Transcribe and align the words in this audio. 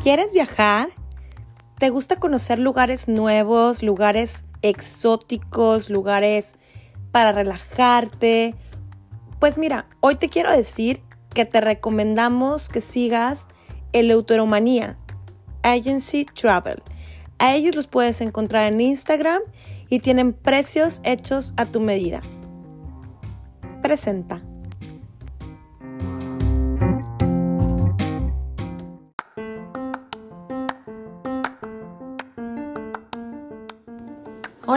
¿Quieres 0.00 0.32
viajar? 0.32 0.90
¿Te 1.78 1.90
gusta 1.90 2.16
conocer 2.16 2.60
lugares 2.60 3.08
nuevos, 3.08 3.82
lugares 3.82 4.44
exóticos, 4.62 5.90
lugares 5.90 6.54
para 7.10 7.32
relajarte? 7.32 8.54
Pues 9.40 9.58
mira, 9.58 9.88
hoy 9.98 10.14
te 10.14 10.28
quiero 10.28 10.52
decir 10.52 11.02
que 11.34 11.44
te 11.44 11.60
recomendamos 11.60 12.68
que 12.68 12.80
sigas 12.80 13.48
el 13.92 14.12
Autoromanía 14.12 14.96
Agency 15.62 16.24
Travel. 16.26 16.80
A 17.40 17.56
ellos 17.56 17.74
los 17.74 17.88
puedes 17.88 18.20
encontrar 18.20 18.72
en 18.72 18.80
Instagram 18.80 19.42
y 19.88 19.98
tienen 19.98 20.32
precios 20.32 21.00
hechos 21.02 21.54
a 21.56 21.66
tu 21.66 21.80
medida. 21.80 22.22
Presenta. 23.82 24.47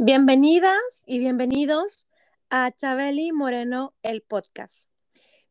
Bienvenidas 0.00 1.02
y 1.06 1.18
bienvenidos 1.18 2.06
a 2.50 2.70
Chabeli 2.70 3.32
Moreno, 3.32 3.96
el 4.04 4.22
podcast. 4.22 4.88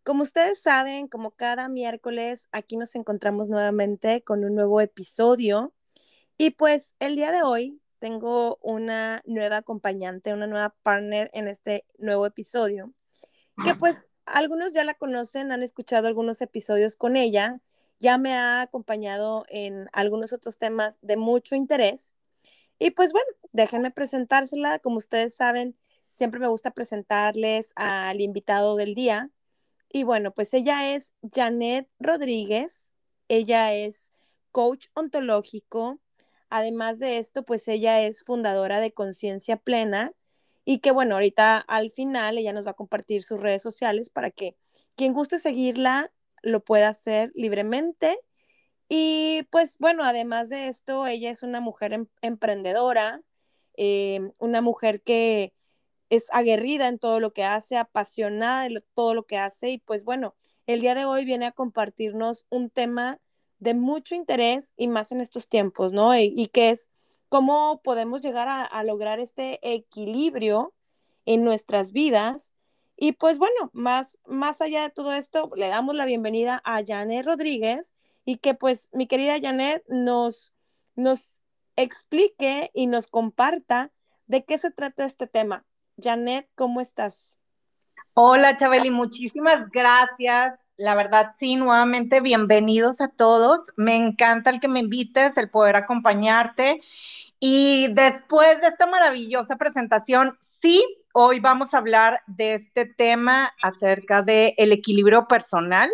Como 0.03 0.23
ustedes 0.23 0.61
saben, 0.61 1.09
como 1.09 1.31
cada 1.31 1.67
miércoles, 1.67 2.47
aquí 2.53 2.77
nos 2.77 2.95
encontramos 2.95 3.49
nuevamente 3.49 4.23
con 4.23 4.45
un 4.45 4.55
nuevo 4.55 4.79
episodio. 4.79 5.73
Y 6.37 6.51
pues 6.51 6.95
el 6.99 7.17
día 7.17 7.33
de 7.33 7.43
hoy 7.43 7.81
tengo 7.99 8.57
una 8.61 9.21
nueva 9.25 9.57
acompañante, 9.57 10.31
una 10.31 10.47
nueva 10.47 10.73
partner 10.81 11.29
en 11.33 11.49
este 11.49 11.85
nuevo 11.97 12.25
episodio, 12.25 12.93
que 13.65 13.75
pues 13.75 13.97
algunos 14.25 14.71
ya 14.71 14.85
la 14.85 14.93
conocen, 14.93 15.51
han 15.51 15.61
escuchado 15.61 16.07
algunos 16.07 16.41
episodios 16.41 16.95
con 16.95 17.17
ella, 17.17 17.59
ya 17.99 18.17
me 18.17 18.33
ha 18.33 18.61
acompañado 18.61 19.45
en 19.49 19.89
algunos 19.91 20.31
otros 20.31 20.57
temas 20.57 20.99
de 21.01 21.17
mucho 21.17 21.53
interés. 21.53 22.13
Y 22.79 22.91
pues 22.91 23.11
bueno, 23.11 23.27
déjenme 23.51 23.91
presentársela. 23.91 24.79
Como 24.79 24.97
ustedes 24.97 25.35
saben, 25.35 25.77
siempre 26.11 26.39
me 26.39 26.47
gusta 26.47 26.71
presentarles 26.71 27.71
al 27.75 28.21
invitado 28.21 28.75
del 28.75 28.95
día. 28.95 29.29
Y 29.89 30.03
bueno, 30.03 30.33
pues 30.33 30.53
ella 30.53 30.93
es 30.95 31.13
Janet 31.33 31.89
Rodríguez. 31.99 32.91
Ella 33.27 33.73
es 33.73 34.11
coach 34.51 34.87
ontológico. 34.93 35.99
Además 36.49 36.99
de 36.99 37.17
esto, 37.17 37.43
pues 37.43 37.67
ella 37.67 38.01
es 38.01 38.23
fundadora 38.23 38.79
de 38.79 38.93
Conciencia 38.93 39.57
Plena 39.57 40.13
y 40.65 40.79
que 40.79 40.91
bueno, 40.91 41.15
ahorita 41.15 41.57
al 41.59 41.91
final 41.91 42.37
ella 42.37 42.53
nos 42.53 42.67
va 42.67 42.71
a 42.71 42.75
compartir 42.75 43.23
sus 43.23 43.39
redes 43.39 43.61
sociales 43.61 44.09
para 44.09 44.31
que 44.31 44.57
quien 44.95 45.13
guste 45.13 45.39
seguirla 45.39 46.11
lo 46.41 46.63
pueda 46.63 46.89
hacer 46.89 47.31
libremente 47.35 48.19
y 48.89 49.43
pues 49.51 49.77
bueno, 49.79 50.03
además 50.03 50.49
de 50.49 50.67
esto, 50.67 51.07
ella 51.07 51.29
es 51.31 51.43
una 51.43 51.61
mujer 51.61 51.93
em, 51.93 52.07
emprendedora, 52.21 53.21
eh, 53.75 54.31
una 54.39 54.61
mujer 54.61 55.01
que 55.01 55.53
es 56.09 56.27
aguerrida 56.31 56.87
en 56.87 56.99
todo 56.99 57.19
lo 57.19 57.33
que 57.33 57.43
hace, 57.43 57.77
apasionada 57.77 58.63
de 58.69 58.83
todo 58.95 59.13
lo 59.13 59.25
que 59.25 59.37
hace 59.37 59.69
y 59.69 59.77
pues 59.79 60.03
bueno, 60.05 60.35
el 60.67 60.81
día 60.81 60.95
de 60.95 61.05
hoy 61.05 61.25
viene 61.25 61.47
a 61.47 61.51
compartirnos 61.51 62.45
un 62.49 62.69
tema 62.69 63.19
de 63.59 63.73
mucho 63.73 64.15
interés 64.15 64.73
y 64.77 64.87
más 64.87 65.11
en 65.11 65.21
estos 65.21 65.47
tiempos, 65.47 65.93
¿no? 65.93 66.17
Y, 66.17 66.47
que 66.47 66.69
es 66.69 66.89
cómo 67.29 67.81
podemos 67.83 68.21
llegar 68.21 68.47
a, 68.47 68.63
a, 68.63 68.83
lograr 68.83 69.19
este 69.19 69.59
equilibrio 69.63 70.73
en 71.25 71.43
nuestras 71.43 71.91
vidas. 71.91 72.53
Y 72.97 73.13
pues 73.13 73.39
bueno, 73.39 73.69
más, 73.73 74.19
más 74.25 74.61
allá 74.61 74.83
de 74.83 74.89
todo 74.89 75.13
esto, 75.13 75.51
le 75.55 75.67
damos 75.69 75.95
la 75.95 76.05
bienvenida 76.05 76.61
a 76.65 76.83
Janet 76.85 77.25
Rodríguez 77.25 77.93
y 78.27 78.39
que 78.39 78.53
pues 78.53 78.89
mi 78.91 79.07
querida 79.07 79.39
Janet 79.41 79.85
nos, 79.87 80.53
nos 80.97 81.39
explique 81.77 82.69
y 82.73 82.87
nos 82.87 83.07
comparta 83.07 83.89
de 84.25 84.43
qué 84.43 84.57
se 84.57 84.69
trata 84.69 85.05
este 85.05 85.27
tema. 85.27 85.63
Janet, 85.97 86.49
¿cómo 86.55 86.81
estás? 86.81 87.39
Hola, 88.13 88.57
Chabeli, 88.57 88.91
muchísimas 88.91 89.69
gracias. 89.71 90.59
La 90.75 90.93
verdad, 90.93 91.31
sí, 91.35 91.55
nuevamente 91.55 92.19
bienvenidos 92.19 92.99
a 92.99 93.07
todos. 93.07 93.61
Me 93.77 93.95
encanta 93.95 94.49
el 94.49 94.59
que 94.59 94.67
me 94.67 94.81
invites, 94.81 95.37
el 95.37 95.49
poder 95.49 95.77
acompañarte. 95.77 96.81
Y 97.39 97.87
después 97.93 98.59
de 98.59 98.67
esta 98.67 98.87
maravillosa 98.87 99.55
presentación, 99.55 100.37
sí, 100.61 100.85
hoy 101.13 101.39
vamos 101.39 101.73
a 101.73 101.77
hablar 101.77 102.19
de 102.27 102.55
este 102.55 102.85
tema 102.85 103.53
acerca 103.61 104.21
del 104.21 104.53
el 104.57 104.73
equilibrio 104.73 105.29
personal, 105.29 105.89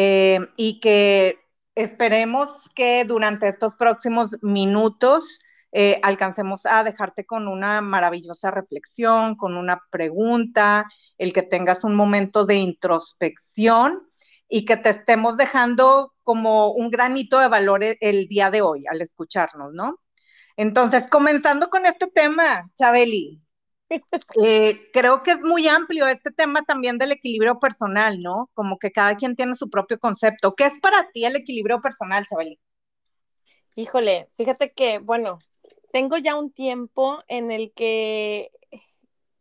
eh, 0.00 0.38
y 0.56 0.78
que 0.78 1.40
esperemos 1.74 2.70
que 2.76 3.04
durante 3.04 3.48
estos 3.48 3.74
próximos 3.74 4.36
minutos 4.42 5.40
eh, 5.72 5.98
alcancemos 6.04 6.66
a 6.66 6.84
dejarte 6.84 7.26
con 7.26 7.48
una 7.48 7.80
maravillosa 7.80 8.52
reflexión, 8.52 9.34
con 9.34 9.56
una 9.56 9.82
pregunta, 9.90 10.86
el 11.18 11.32
que 11.32 11.42
tengas 11.42 11.82
un 11.82 11.96
momento 11.96 12.46
de 12.46 12.54
introspección 12.58 14.08
y 14.48 14.64
que 14.64 14.76
te 14.76 14.90
estemos 14.90 15.36
dejando 15.36 16.14
como 16.22 16.70
un 16.70 16.90
granito 16.90 17.40
de 17.40 17.48
valor 17.48 17.82
el, 17.82 17.98
el 18.00 18.28
día 18.28 18.52
de 18.52 18.62
hoy 18.62 18.84
al 18.88 19.02
escucharnos, 19.02 19.72
¿no? 19.72 19.98
Entonces, 20.56 21.08
comenzando 21.10 21.70
con 21.70 21.86
este 21.86 22.06
tema, 22.06 22.70
Chabeli, 22.76 23.42
eh, 24.42 24.90
creo 24.92 25.22
que 25.22 25.32
es 25.32 25.42
muy 25.42 25.66
amplio 25.68 26.06
este 26.06 26.30
tema 26.30 26.62
también 26.62 26.98
del 26.98 27.12
equilibrio 27.12 27.58
personal, 27.58 28.20
¿no? 28.22 28.50
Como 28.54 28.78
que 28.78 28.92
cada 28.92 29.16
quien 29.16 29.34
tiene 29.34 29.54
su 29.54 29.70
propio 29.70 29.98
concepto. 29.98 30.54
¿Qué 30.54 30.66
es 30.66 30.78
para 30.80 31.10
ti 31.10 31.24
el 31.24 31.36
equilibrio 31.36 31.80
personal, 31.80 32.26
Chabeli? 32.26 32.58
Híjole, 33.76 34.28
fíjate 34.32 34.72
que, 34.72 34.98
bueno, 34.98 35.38
tengo 35.92 36.18
ya 36.18 36.36
un 36.36 36.50
tiempo 36.50 37.22
en 37.28 37.50
el 37.50 37.72
que, 37.72 38.50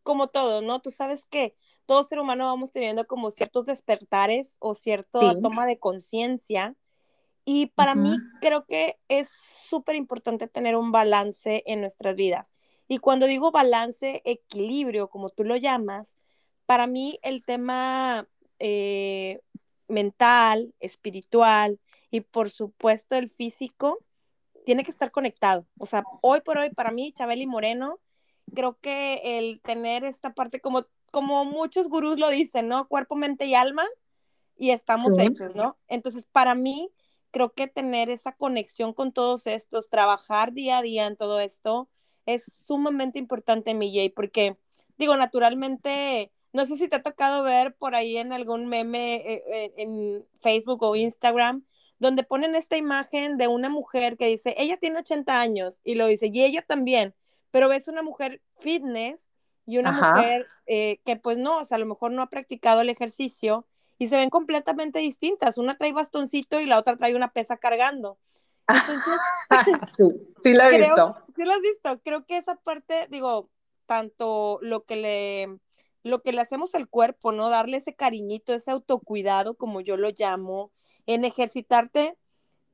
como 0.03 0.27
todo, 0.27 0.61
¿no? 0.61 0.79
Tú 0.79 0.91
sabes 0.91 1.25
que 1.25 1.55
todo 1.85 2.03
ser 2.03 2.19
humano 2.19 2.45
vamos 2.45 2.71
teniendo 2.71 3.07
como 3.07 3.31
ciertos 3.31 3.65
despertares 3.65 4.57
o 4.59 4.75
cierta 4.75 5.39
toma 5.41 5.65
de 5.65 5.79
conciencia. 5.79 6.75
Y 7.45 7.67
para 7.67 7.95
mí 7.95 8.13
creo 8.41 8.65
que 8.65 8.99
es 9.07 9.29
súper 9.69 9.95
importante 9.95 10.47
tener 10.47 10.75
un 10.75 10.91
balance 10.91 11.63
en 11.65 11.79
nuestras 11.79 12.15
vidas. 12.15 12.53
Y 12.87 12.99
cuando 12.99 13.25
digo 13.25 13.51
balance, 13.51 14.21
equilibrio, 14.25 15.09
como 15.09 15.29
tú 15.29 15.43
lo 15.43 15.55
llamas, 15.57 16.17
para 16.65 16.87
mí 16.87 17.19
el 17.21 17.45
tema 17.45 18.27
eh, 18.59 19.41
mental, 19.87 20.73
espiritual 20.79 21.79
y 22.11 22.21
por 22.21 22.49
supuesto 22.49 23.15
el 23.15 23.29
físico 23.29 23.99
tiene 24.65 24.83
que 24.83 24.91
estar 24.91 25.11
conectado. 25.11 25.65
O 25.77 25.85
sea, 25.85 26.03
hoy 26.21 26.41
por 26.41 26.57
hoy 26.57 26.69
para 26.69 26.91
mí, 26.91 27.13
Chabeli 27.13 27.47
Moreno, 27.47 27.99
creo 28.53 28.77
que 28.81 29.21
el 29.23 29.61
tener 29.61 30.03
esta 30.03 30.33
parte, 30.33 30.59
como, 30.59 30.85
como 31.11 31.45
muchos 31.45 31.87
gurús 31.87 32.17
lo 32.17 32.29
dicen, 32.29 32.67
¿no? 32.67 32.87
Cuerpo, 32.87 33.15
mente 33.15 33.45
y 33.45 33.55
alma, 33.55 33.85
y 34.57 34.71
estamos 34.71 35.17
hechos, 35.19 35.55
¿no? 35.55 35.77
Entonces, 35.87 36.27
para 36.31 36.55
mí, 36.55 36.91
creo 37.31 37.53
que 37.53 37.67
tener 37.67 38.09
esa 38.09 38.33
conexión 38.33 38.93
con 38.93 39.11
todos 39.11 39.47
estos, 39.47 39.89
trabajar 39.89 40.53
día 40.53 40.79
a 40.79 40.81
día 40.81 41.05
en 41.05 41.15
todo 41.15 41.39
esto, 41.39 41.87
es 42.27 42.63
sumamente 42.67 43.17
importante, 43.17 43.73
mi 43.73 43.91
Jay, 43.91 44.09
porque 44.09 44.57
digo, 44.97 45.17
naturalmente, 45.17 46.31
no 46.53 46.65
sé 46.67 46.77
si 46.77 46.87
te 46.87 46.97
ha 46.97 47.01
tocado 47.01 47.41
ver 47.41 47.73
por 47.73 47.95
ahí 47.95 48.17
en 48.17 48.33
algún 48.33 48.67
meme 48.67 49.15
eh, 49.15 49.43
eh, 49.47 49.73
en 49.77 50.25
Facebook 50.37 50.83
o 50.83 50.95
Instagram, 50.95 51.63
donde 51.99 52.23
ponen 52.23 52.55
esta 52.55 52.77
imagen 52.77 53.37
de 53.37 53.47
una 53.47 53.69
mujer 53.69 54.17
que 54.17 54.27
dice, 54.27 54.53
ella 54.57 54.77
tiene 54.77 54.99
80 54.99 55.39
años, 55.39 55.81
y 55.83 55.95
lo 55.95 56.05
dice, 56.05 56.29
y 56.31 56.43
ella 56.43 56.61
también, 56.61 57.15
pero 57.49 57.69
ves 57.69 57.87
una 57.87 58.03
mujer 58.03 58.41
fitness 58.57 59.29
y 59.65 59.79
una 59.79 59.91
mujer 59.91 60.45
eh, 60.67 60.99
que 61.05 61.15
pues 61.15 61.37
no, 61.37 61.59
o 61.59 61.65
sea, 61.65 61.75
a 61.75 61.79
lo 61.79 61.85
mejor 61.85 62.11
no 62.11 62.21
ha 62.21 62.29
practicado 62.29 62.81
el 62.81 62.89
ejercicio 62.89 63.65
y 63.97 64.07
se 64.07 64.17
ven 64.17 64.29
completamente 64.29 64.99
distintas. 64.99 65.57
Una 65.57 65.75
trae 65.75 65.91
bastoncito 65.91 66.59
y 66.59 66.65
la 66.65 66.77
otra 66.77 66.97
trae 66.97 67.15
una 67.15 67.33
pesa 67.33 67.57
cargando. 67.57 68.17
Entonces, 68.67 69.19
sí, 70.43 70.53
la 70.53 70.69
he 70.69 70.77
visto. 70.77 71.15
Sí, 71.35 71.45
la 71.45 71.55
has 71.55 71.61
visto. 71.61 72.01
Creo 72.03 72.25
que 72.25 72.37
esa 72.37 72.55
parte, 72.55 73.07
digo, 73.09 73.49
tanto 73.85 74.59
lo 74.61 74.83
que 74.83 74.95
le 74.95 75.59
lo 76.03 76.21
que 76.21 76.31
le 76.31 76.41
hacemos 76.41 76.73
al 76.73 76.87
cuerpo, 76.87 77.31
¿no? 77.33 77.49
Darle 77.49 77.77
ese 77.77 77.93
cariñito, 77.93 78.53
ese 78.53 78.71
autocuidado, 78.71 79.55
como 79.55 79.81
yo 79.81 79.97
lo 79.97 80.09
llamo, 80.17 80.71
en 81.05 81.25
ejercitarte 81.25 82.17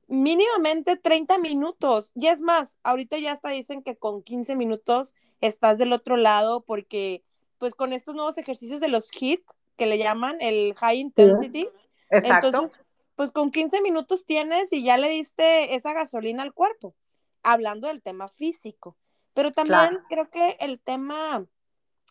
mínimamente 0.08 0.98
30 0.98 1.40
minutos. 1.40 2.12
Y 2.16 2.28
es 2.28 2.42
más, 2.42 2.78
ahorita 2.84 3.18
ya 3.18 3.32
hasta 3.32 3.50
dicen 3.50 3.82
que 3.82 3.96
con 3.96 4.22
15 4.22 4.56
minutos 4.56 5.16
estás 5.42 5.78
del 5.78 5.94
otro 5.94 6.16
lado 6.16 6.62
porque 6.62 7.24
pues 7.58 7.76
con 7.76 7.94
estos 7.94 8.14
nuevos 8.14 8.38
ejercicios 8.38 8.82
de 8.82 8.90
los 8.90 9.10
HIIT, 9.10 9.42
que 9.78 9.86
le 9.86 9.98
llaman 9.98 10.38
el 10.40 10.76
High 10.76 11.00
Intensity, 11.00 11.68
entonces 12.10 12.72
pues 13.16 13.32
con 13.32 13.52
15 13.52 13.82
minutos 13.82 14.26
tienes 14.26 14.72
y 14.74 14.84
ya 14.84 14.98
le 14.98 15.10
diste 15.10 15.76
esa 15.76 15.94
gasolina 15.94 16.44
al 16.44 16.54
cuerpo, 16.54 16.96
hablando 17.44 17.88
del 17.88 18.02
tema 18.02 18.28
físico. 18.28 18.98
Pero 19.34 19.52
también 19.52 20.00
creo 20.10 20.30
que 20.30 20.58
el 20.60 20.80
tema 20.80 21.48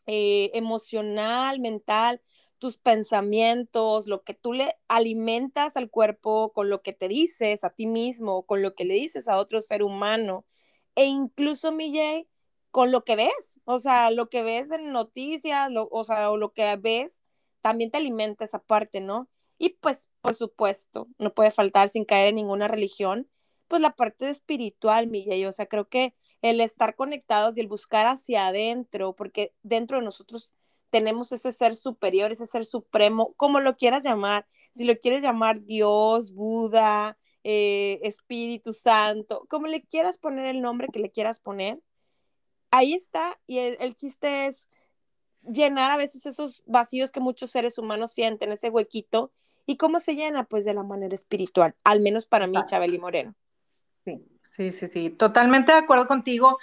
eh, 0.06 0.50
emocional, 0.54 1.60
mental, 1.60 2.20
tus 2.58 2.76
pensamientos, 2.76 4.06
lo 4.06 4.22
que 4.22 4.34
tú 4.34 4.52
le 4.52 4.76
alimentas 4.88 5.76
al 5.76 5.90
cuerpo 5.90 6.52
con 6.52 6.70
lo 6.70 6.82
que 6.82 6.92
te 6.92 7.08
dices 7.08 7.64
a 7.64 7.70
ti 7.70 7.86
mismo, 7.86 8.44
con 8.44 8.62
lo 8.62 8.74
que 8.74 8.84
le 8.84 8.94
dices 8.94 9.28
a 9.28 9.38
otro 9.38 9.62
ser 9.62 9.82
humano, 9.82 10.44
e 10.94 11.06
incluso, 11.06 11.72
Mille, 11.72 12.28
con 12.70 12.92
lo 12.92 13.04
que 13.04 13.16
ves, 13.16 13.60
o 13.64 13.78
sea, 13.78 14.10
lo 14.10 14.28
que 14.28 14.42
ves 14.42 14.70
en 14.70 14.92
noticias, 14.92 15.70
o 15.74 16.04
sea, 16.04 16.30
o 16.30 16.36
lo 16.36 16.52
que 16.52 16.76
ves, 16.76 17.22
también 17.60 17.90
te 17.90 17.98
alimenta 17.98 18.44
esa 18.44 18.60
parte, 18.60 19.00
¿no? 19.00 19.28
Y 19.62 19.76
pues, 19.80 20.08
por 20.22 20.34
supuesto, 20.34 21.06
no 21.18 21.32
puede 21.32 21.52
faltar 21.52 21.88
sin 21.88 22.04
caer 22.04 22.30
en 22.30 22.34
ninguna 22.34 22.66
religión, 22.66 23.28
pues 23.68 23.80
la 23.80 23.94
parte 23.94 24.28
espiritual, 24.28 25.06
Mille, 25.06 25.46
o 25.46 25.52
sea, 25.52 25.66
creo 25.66 25.88
que 25.88 26.16
el 26.42 26.60
estar 26.60 26.96
conectados 26.96 27.56
y 27.56 27.60
el 27.60 27.68
buscar 27.68 28.08
hacia 28.08 28.48
adentro, 28.48 29.14
porque 29.14 29.54
dentro 29.62 29.98
de 29.98 30.04
nosotros 30.04 30.50
tenemos 30.90 31.30
ese 31.30 31.52
ser 31.52 31.76
superior, 31.76 32.32
ese 32.32 32.46
ser 32.46 32.66
supremo, 32.66 33.34
como 33.36 33.60
lo 33.60 33.76
quieras 33.76 34.02
llamar, 34.02 34.48
si 34.74 34.82
lo 34.82 34.98
quieres 34.98 35.22
llamar 35.22 35.62
Dios, 35.62 36.32
Buda, 36.32 37.16
eh, 37.44 38.00
Espíritu 38.02 38.72
Santo, 38.72 39.46
como 39.48 39.68
le 39.68 39.84
quieras 39.84 40.18
poner 40.18 40.46
el 40.46 40.60
nombre 40.60 40.88
que 40.92 40.98
le 40.98 41.12
quieras 41.12 41.38
poner, 41.38 41.80
ahí 42.72 42.94
está 42.94 43.38
y 43.46 43.58
el, 43.58 43.94
chiste 43.94 44.46
es 44.46 44.68
llenar 45.42 45.92
a 45.92 45.96
veces 45.98 46.26
esos 46.26 46.64
vacíos 46.66 47.12
que 47.12 47.20
muchos 47.20 47.52
seres 47.52 47.78
humanos 47.78 48.10
sienten, 48.10 48.50
ese 48.50 48.68
huequito, 48.68 49.32
y 49.66 49.76
cómo 49.76 50.00
se 50.00 50.14
llena, 50.14 50.44
pues 50.44 50.64
de 50.64 50.74
la 50.74 50.82
manera 50.82 51.14
espiritual, 51.14 51.74
al 51.84 52.00
menos 52.00 52.26
para 52.26 52.46
mí, 52.46 52.58
Chabeli 52.66 52.98
Moreno. 52.98 53.34
Sí, 54.04 54.24
sí, 54.42 54.72
sí, 54.72 54.88
sí, 54.88 55.10
totalmente 55.10 55.72
de 55.72 55.78
acuerdo 55.78 56.06
contigo. 56.06 56.58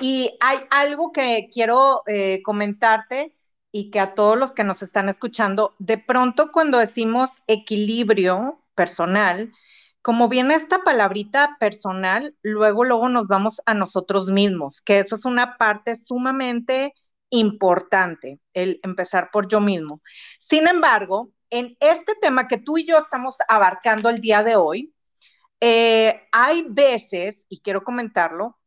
Y 0.00 0.36
hay 0.40 0.58
algo 0.70 1.12
que 1.12 1.48
quiero 1.52 2.02
eh, 2.06 2.42
comentarte 2.42 3.34
y 3.72 3.90
que 3.90 4.00
a 4.00 4.14
todos 4.14 4.38
los 4.38 4.54
que 4.54 4.64
nos 4.64 4.82
están 4.82 5.08
escuchando, 5.08 5.74
de 5.78 5.98
pronto 5.98 6.52
cuando 6.52 6.78
decimos 6.78 7.42
equilibrio 7.46 8.62
personal, 8.74 9.52
como 10.02 10.28
viene 10.28 10.54
esta 10.54 10.84
palabrita 10.84 11.56
personal, 11.58 12.36
luego, 12.42 12.84
luego 12.84 13.08
nos 13.08 13.26
vamos 13.26 13.60
a 13.66 13.74
nosotros 13.74 14.30
mismos, 14.30 14.80
que 14.80 15.00
eso 15.00 15.16
es 15.16 15.24
una 15.24 15.56
parte 15.56 15.96
sumamente 15.96 16.94
importante, 17.30 18.38
el 18.54 18.78
empezar 18.82 19.30
por 19.32 19.48
yo 19.48 19.60
mismo. 19.60 20.00
Sin 20.38 20.68
embargo, 20.68 21.32
en 21.50 21.76
este 21.80 22.14
tema 22.20 22.48
que 22.48 22.58
tú 22.58 22.78
y 22.78 22.86
yo 22.86 22.98
estamos 22.98 23.36
abarcando 23.48 24.08
el 24.08 24.20
día 24.20 24.42
de 24.42 24.56
hoy, 24.56 24.94
eh, 25.60 26.22
hay 26.32 26.66
veces, 26.68 27.44
y 27.48 27.60
quiero 27.60 27.82
comentarlo, 27.82 28.58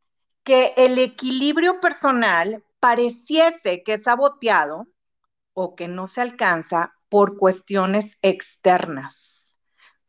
que 0.44 0.74
el 0.78 0.98
equilibrio 0.98 1.80
personal 1.80 2.64
pareciese 2.80 3.84
que 3.84 3.96
es 3.96 4.04
saboteado 4.04 4.88
o 5.54 5.76
que 5.76 5.88
no 5.88 6.08
se 6.08 6.22
alcanza 6.22 6.94
por 7.10 7.38
cuestiones 7.38 8.18
externas, 8.22 9.58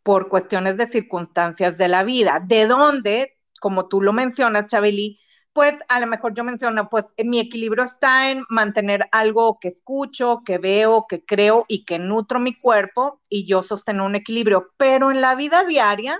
por 0.02 0.28
cuestiones 0.28 0.76
de 0.76 0.86
circunstancias 0.86 1.76
de 1.76 1.88
la 1.88 2.04
vida, 2.04 2.40
de 2.44 2.66
donde, 2.66 3.38
como 3.60 3.88
tú 3.88 4.00
lo 4.00 4.12
mencionas, 4.12 4.68
Chabeli, 4.68 5.20
pues 5.52 5.74
a 5.88 6.00
lo 6.00 6.06
mejor 6.06 6.34
yo 6.34 6.44
menciono, 6.44 6.88
pues 6.88 7.06
mi 7.18 7.40
equilibrio 7.40 7.84
está 7.84 8.30
en 8.30 8.44
mantener 8.48 9.08
algo 9.12 9.58
que 9.60 9.68
escucho, 9.68 10.42
que 10.44 10.58
veo, 10.58 11.06
que 11.08 11.24
creo 11.24 11.64
y 11.68 11.84
que 11.84 11.98
nutro 11.98 12.40
mi 12.40 12.58
cuerpo 12.58 13.20
y 13.28 13.46
yo 13.46 13.62
sostengo 13.62 14.04
un 14.04 14.14
equilibrio, 14.14 14.68
pero 14.76 15.10
en 15.10 15.20
la 15.20 15.34
vida 15.34 15.64
diaria 15.64 16.18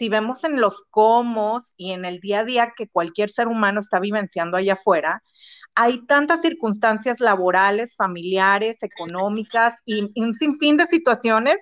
si 0.00 0.08
vemos 0.08 0.44
en 0.44 0.58
los 0.58 0.84
cómo 0.88 1.60
y 1.76 1.92
en 1.92 2.06
el 2.06 2.20
día 2.20 2.40
a 2.40 2.44
día 2.44 2.72
que 2.74 2.88
cualquier 2.88 3.28
ser 3.28 3.48
humano 3.48 3.80
está 3.80 4.00
vivenciando 4.00 4.56
allá 4.56 4.72
afuera, 4.72 5.22
hay 5.74 6.06
tantas 6.06 6.40
circunstancias 6.40 7.20
laborales, 7.20 7.96
familiares, 7.96 8.82
económicas 8.82 9.74
y, 9.84 10.10
un 10.18 10.34
sinfín 10.34 10.78
de 10.78 10.86
situaciones 10.86 11.56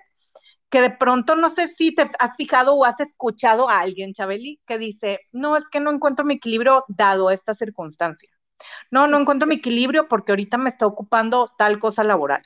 que 0.69 0.81
de 0.81 0.91
pronto 0.91 1.35
no 1.35 1.49
sé 1.49 1.67
si 1.67 1.93
te 1.93 2.09
has 2.19 2.35
fijado 2.35 2.75
o 2.75 2.85
has 2.85 2.99
escuchado 2.99 3.69
a 3.69 3.79
alguien, 3.79 4.13
Chabeli, 4.13 4.61
que 4.67 4.77
dice, 4.77 5.21
no, 5.31 5.57
es 5.57 5.67
que 5.69 5.79
no 5.79 5.91
encuentro 5.91 6.25
mi 6.25 6.35
equilibrio 6.35 6.85
dado 6.87 7.31
esta 7.31 7.55
circunstancia. 7.55 8.29
No, 8.91 9.07
no 9.07 9.17
encuentro 9.17 9.47
mi 9.47 9.55
equilibrio 9.55 10.07
porque 10.07 10.31
ahorita 10.31 10.57
me 10.57 10.69
está 10.69 10.85
ocupando 10.85 11.47
tal 11.57 11.79
cosa 11.79 12.03
laboral. 12.03 12.43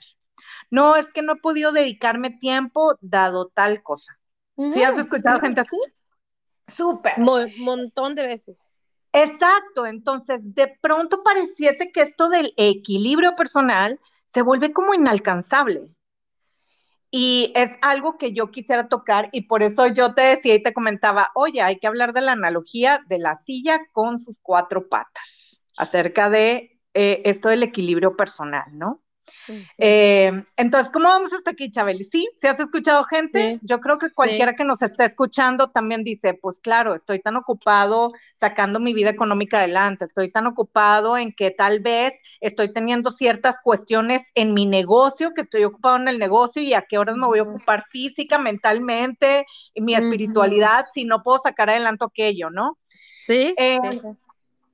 No, 0.72 0.96
es 0.96 1.08
que 1.08 1.22
no 1.22 1.34
he 1.34 1.38
podido 1.38 1.72
dedicarme 1.72 2.30
tiempo 2.30 2.98
dado 3.02 3.48
tal 3.48 3.84
cosa. 3.84 4.18
¿Sí 4.72 4.84
has 4.84 4.98
escuchado 4.98 5.40
gente 5.40 5.62
así? 5.62 5.78
Súper. 6.68 7.14
Montón 7.18 8.16
de 8.16 8.28
veces. 8.28 8.68
Exacto, 9.12 9.86
entonces 9.86 10.42
de 10.44 10.76
pronto 10.81 11.24
pareciese 11.24 11.92
que 11.92 12.02
esto 12.02 12.30
del 12.30 12.54
equilibrio 12.58 13.36
personal 13.36 14.00
se 14.30 14.42
vuelve 14.42 14.74
como 14.74 14.94
inalcanzable. 14.94 15.90
Y 17.15 17.51
es 17.54 17.69
algo 17.83 18.18
que 18.18 18.33
yo 18.33 18.50
quisiera 18.50 18.86
tocar 18.86 19.30
y 19.31 19.42
por 19.42 19.62
eso 19.62 19.86
yo 19.86 20.15
te 20.15 20.24
decía 20.24 20.56
y 20.56 20.63
te 20.63 20.74
comentaba, 20.74 21.30
oye, 21.36 21.62
hay 21.62 21.77
que 21.77 21.86
hablar 21.86 22.12
de 22.12 22.21
la 22.21 22.31
analogía 22.31 23.06
de 23.07 23.19
la 23.19 23.36
silla 23.36 23.81
con 23.92 24.18
sus 24.18 24.39
cuatro 24.39 24.89
patas, 24.89 25.62
acerca 25.77 26.31
de 26.31 26.80
eh, 26.95 27.21
esto 27.25 27.50
del 27.50 27.62
equilibrio 27.62 28.18
personal, 28.18 28.65
¿no? 28.71 29.03
Eh, 29.78 30.31
entonces, 30.58 30.92
¿cómo 30.92 31.08
vamos 31.08 31.34
hasta 31.34 31.52
aquí, 31.52 31.70
Chabeli? 31.72 32.04
Sí, 32.06 32.30
si 32.40 32.48
has 32.48 32.60
escuchado 32.60 33.04
gente, 33.04 33.60
yo 33.62 33.80
creo 33.80 33.98
que 33.98 34.12
cualquiera 34.12 34.56
que 34.56 34.64
nos 34.64 34.81
esté 34.81 35.06
escuchando 35.06 35.70
también 35.70 36.04
dice, 36.04 36.34
pues 36.34 36.60
claro, 36.60 36.96
estoy 36.96 37.20
tan 37.20 37.36
ocupado 37.36 38.12
sacando 38.34 38.80
mi 38.80 38.94
vida 38.94 39.10
económica 39.10 39.60
adelante, 39.60 40.06
estoy 40.06 40.31
tan 40.31 40.48
ocupado 40.48 41.18
en 41.18 41.34
que 41.34 41.52
tal 41.52 41.80
vez 41.80 42.14
estoy 42.42 42.74
teniendo 42.74 43.12
ciertas 43.12 43.57
cuestiones 43.64 44.31
en 44.36 44.54
mi 44.54 44.66
negocio, 44.66 45.33
que 45.33 45.42
estoy 45.42 45.64
ocupado 45.64 45.97
en 45.97 46.07
el 46.07 46.19
negocio 46.19 46.62
y 46.62 46.74
a 46.74 46.83
qué 46.83 46.97
horas 46.97 47.16
me 47.16 47.28
voy 47.28 47.40
a 47.40 47.44
ocupar 47.44 47.83
física, 47.90 48.38
mentalmente, 48.38 49.45
mi 49.76 49.95
espiritualidad, 49.95 50.86
si 50.94 51.06
no 51.06 51.24
puedo 51.24 51.40
sacar 51.40 51.69
adelante 51.69 52.06
aquello, 52.06 52.50
¿no? 52.50 52.78
sí. 53.21 53.54
Eh, 53.57 53.80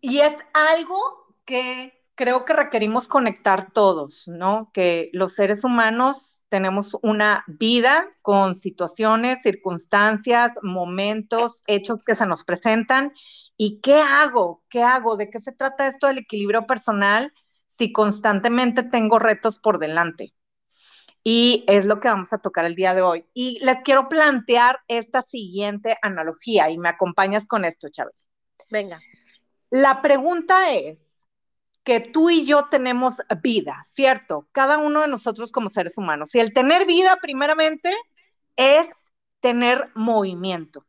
y 0.02 0.20
es 0.20 0.34
algo 0.54 0.98
que 1.46 1.99
creo 2.20 2.44
que 2.44 2.52
requerimos 2.52 3.08
conectar 3.08 3.72
todos, 3.72 4.28
¿no? 4.28 4.72
Que 4.74 5.10
los 5.14 5.36
seres 5.36 5.64
humanos 5.64 6.44
tenemos 6.50 6.98
una 7.02 7.46
vida 7.48 8.08
con 8.22 8.56
situaciones, 8.56 9.42
circunstancias, 9.42 10.60
momentos, 10.62 11.64
hechos 11.66 12.04
que 12.04 12.16
se 12.16 12.26
nos 12.26 12.44
presentan. 12.44 13.14
¿Y 13.56 13.80
qué 13.80 14.02
hago? 14.02 14.62
¿Qué 14.68 14.84
hago? 14.84 15.16
¿De 15.16 15.30
qué 15.30 15.40
se 15.40 15.54
trata 15.54 15.88
esto 15.88 16.08
del 16.08 16.18
equilibrio 16.18 16.68
personal 16.68 17.34
si 17.70 17.94
constantemente 17.94 18.84
tengo 18.84 19.18
retos 19.18 19.58
por 19.58 19.80
delante? 19.80 20.34
Y 21.24 21.64
es 21.70 21.86
lo 21.86 22.02
que 22.02 22.10
vamos 22.10 22.34
a 22.34 22.40
tocar 22.40 22.66
el 22.66 22.76
día 22.76 22.94
de 22.94 23.02
hoy. 23.02 23.26
Y 23.34 23.64
les 23.64 23.82
quiero 23.82 24.10
plantear 24.10 24.82
esta 24.90 25.22
siguiente 25.22 25.98
analogía 26.02 26.70
y 26.70 26.78
me 26.78 26.90
acompañas 26.90 27.48
con 27.48 27.64
esto, 27.64 27.88
Chávez. 27.88 28.28
Venga. 28.70 29.00
La 29.70 30.02
pregunta 30.02 30.74
es, 30.74 31.19
que 31.84 32.00
tú 32.00 32.30
y 32.30 32.46
yo 32.46 32.66
tenemos 32.70 33.22
vida, 33.42 33.84
¿cierto? 33.86 34.48
Cada 34.52 34.78
uno 34.78 35.02
de 35.02 35.08
nosotros 35.08 35.52
como 35.52 35.70
seres 35.70 35.98
humanos. 35.98 36.36
Y 36.36 36.40
el 36.40 36.54
tener 36.54 36.86
vida, 36.86 37.18
primeramente, 37.22 37.96
es 38.56 38.88
tener 39.40 39.90
movimiento. 39.96 40.86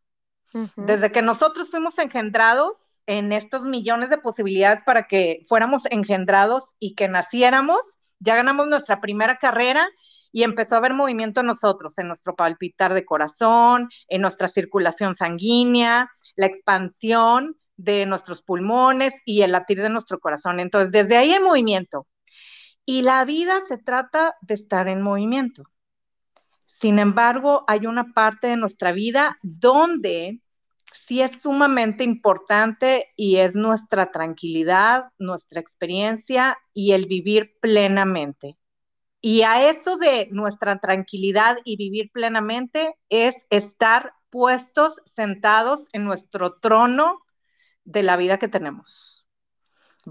Desde 0.74 1.12
que 1.12 1.22
nosotros 1.22 1.70
fuimos 1.70 1.98
engendrados 2.00 3.02
en 3.06 3.32
estos 3.32 3.62
millones 3.62 4.10
de 4.10 4.18
posibilidades 4.18 4.82
para 4.84 5.06
que 5.06 5.42
fuéramos 5.48 5.84
engendrados 5.90 6.64
y 6.80 6.96
que 6.96 7.06
naciéramos, 7.06 7.98
ya 8.18 8.34
ganamos 8.34 8.66
nuestra 8.66 9.00
primera 9.00 9.36
carrera 9.36 9.88
y 10.32 10.42
empezó 10.42 10.74
a 10.74 10.78
haber 10.78 10.92
movimiento 10.92 11.40
en 11.40 11.46
nosotros, 11.46 11.98
en 11.98 12.08
nuestro 12.08 12.34
palpitar 12.34 12.94
de 12.94 13.04
corazón, 13.04 13.88
en 14.08 14.22
nuestra 14.22 14.48
circulación 14.48 15.14
sanguínea, 15.14 16.10
la 16.34 16.46
expansión 16.46 17.56
de 17.84 18.06
nuestros 18.06 18.42
pulmones 18.42 19.14
y 19.24 19.42
el 19.42 19.52
latir 19.52 19.80
de 19.80 19.88
nuestro 19.88 20.18
corazón. 20.18 20.60
Entonces, 20.60 20.92
desde 20.92 21.16
ahí 21.16 21.32
hay 21.32 21.40
movimiento. 21.40 22.06
Y 22.84 23.02
la 23.02 23.24
vida 23.24 23.60
se 23.68 23.78
trata 23.78 24.34
de 24.40 24.54
estar 24.54 24.88
en 24.88 25.02
movimiento. 25.02 25.64
Sin 26.66 26.98
embargo, 26.98 27.64
hay 27.68 27.86
una 27.86 28.12
parte 28.14 28.48
de 28.48 28.56
nuestra 28.56 28.92
vida 28.92 29.36
donde 29.42 30.40
sí 30.92 31.20
es 31.20 31.40
sumamente 31.42 32.04
importante 32.04 33.08
y 33.16 33.36
es 33.36 33.54
nuestra 33.54 34.10
tranquilidad, 34.10 35.10
nuestra 35.18 35.60
experiencia 35.60 36.56
y 36.72 36.92
el 36.92 37.06
vivir 37.06 37.54
plenamente. 37.60 38.56
Y 39.20 39.42
a 39.42 39.68
eso 39.68 39.96
de 39.96 40.28
nuestra 40.30 40.78
tranquilidad 40.78 41.58
y 41.64 41.76
vivir 41.76 42.10
plenamente 42.12 42.94
es 43.10 43.46
estar 43.50 44.14
puestos, 44.30 45.02
sentados 45.04 45.88
en 45.92 46.04
nuestro 46.04 46.54
trono 46.54 47.20
de 47.90 48.02
la 48.02 48.16
vida 48.16 48.38
que 48.38 48.48
tenemos. 48.48 49.26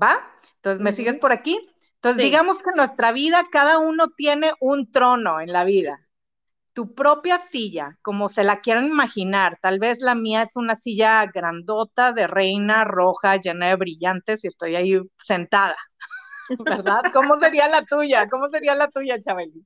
¿Va? 0.01 0.19
Entonces, 0.55 0.81
¿me 0.81 0.93
sigues 0.93 1.17
por 1.17 1.31
aquí? 1.31 1.57
Entonces, 1.95 2.23
digamos 2.23 2.59
que 2.59 2.69
en 2.69 2.77
nuestra 2.77 3.11
vida 3.11 3.47
cada 3.51 3.79
uno 3.79 4.09
tiene 4.09 4.51
un 4.59 4.91
trono 4.91 5.41
en 5.41 5.51
la 5.51 5.63
vida. 5.63 5.99
Tu 6.73 6.93
propia 6.93 7.41
silla, 7.51 7.97
como 8.01 8.29
se 8.29 8.43
la 8.43 8.61
quieran 8.61 8.87
imaginar, 8.87 9.57
tal 9.61 9.79
vez 9.79 9.99
la 10.01 10.15
mía 10.15 10.43
es 10.43 10.55
una 10.55 10.75
silla 10.75 11.25
grandota 11.25 12.13
de 12.13 12.27
reina 12.27 12.85
roja 12.85 13.37
llena 13.37 13.67
de 13.69 13.75
brillantes 13.75 14.43
y 14.43 14.47
estoy 14.47 14.75
ahí 14.75 14.99
sentada. 15.17 15.77
¿verdad? 16.65 17.03
¿Cómo 17.13 17.39
sería 17.39 17.67
la 17.67 17.83
tuya? 17.85 18.27
¿Cómo 18.27 18.49
sería 18.49 18.75
la 18.75 18.89
tuya, 18.89 19.21
Chabeli? 19.21 19.65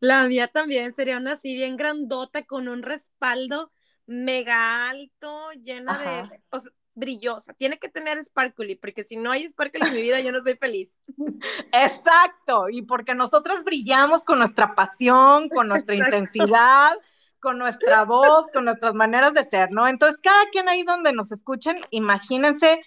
La 0.00 0.24
mía 0.24 0.48
también 0.48 0.92
sería 0.92 1.16
una 1.16 1.32
así 1.32 1.54
bien 1.54 1.76
grandota 1.76 2.44
con 2.44 2.68
un 2.68 2.82
respaldo 2.82 3.70
mega 4.06 4.88
alto, 4.90 5.52
llena 5.62 5.98
de, 5.98 6.42
o 6.50 6.60
sea, 6.60 6.72
brillosa. 6.94 7.52
Tiene 7.54 7.78
que 7.78 7.88
tener 7.88 8.22
sparkly, 8.24 8.76
porque 8.76 9.04
si 9.04 9.16
no 9.16 9.30
hay 9.30 9.48
sparkly 9.48 9.86
en 9.86 9.94
mi 9.94 10.02
vida, 10.02 10.20
yo 10.20 10.32
no 10.32 10.40
soy 10.40 10.56
feliz. 10.56 10.98
Exacto, 11.72 12.68
y 12.68 12.82
porque 12.82 13.14
nosotros 13.14 13.64
brillamos 13.64 14.24
con 14.24 14.38
nuestra 14.38 14.74
pasión, 14.74 15.48
con 15.48 15.68
nuestra 15.68 15.94
intensidad, 15.94 16.96
con 17.38 17.58
nuestra 17.58 18.04
voz, 18.04 18.50
con 18.52 18.64
nuestras 18.64 18.94
maneras 18.94 19.32
de 19.34 19.44
ser, 19.44 19.70
¿no? 19.72 19.88
Entonces, 19.88 20.20
cada 20.22 20.48
quien 20.50 20.68
ahí 20.68 20.82
donde 20.82 21.12
nos 21.12 21.32
escuchen, 21.32 21.80
imagínense 21.90 22.80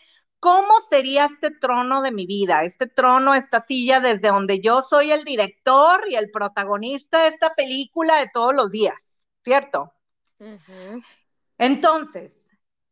¿cómo 0.44 0.82
sería 0.82 1.24
este 1.24 1.52
trono 1.52 2.02
de 2.02 2.12
mi 2.12 2.26
vida? 2.26 2.66
Este 2.66 2.86
trono, 2.86 3.34
esta 3.34 3.62
silla 3.62 4.02
desde 4.02 4.28
donde 4.28 4.60
yo 4.60 4.82
soy 4.82 5.10
el 5.10 5.24
director 5.24 6.02
y 6.10 6.16
el 6.16 6.32
protagonista 6.32 7.24
de 7.24 7.30
esta 7.30 7.56
película 7.56 8.18
de 8.18 8.30
todos 8.34 8.54
los 8.54 8.70
días, 8.70 9.26
¿cierto? 9.42 9.94
Entonces, 11.58 12.43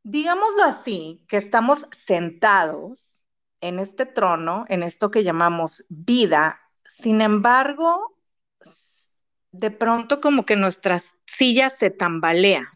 digámoslo 0.04 0.64
así, 0.64 1.26
que 1.28 1.38
estamos 1.38 1.86
sentados 2.06 3.26
en 3.62 3.80
este 3.80 4.06
trono, 4.06 4.66
en 4.70 4.84
esto 4.84 5.12
que 5.12 5.24
llamamos 5.24 5.86
vida, 5.90 6.60
sin 6.86 7.22
embargo, 7.22 8.18
de 9.52 9.72
pronto 9.72 10.22
como 10.22 10.46
que 10.46 10.56
nuestra 10.56 11.00
silla 11.26 11.70
se 11.70 11.90
tambalea, 11.90 12.72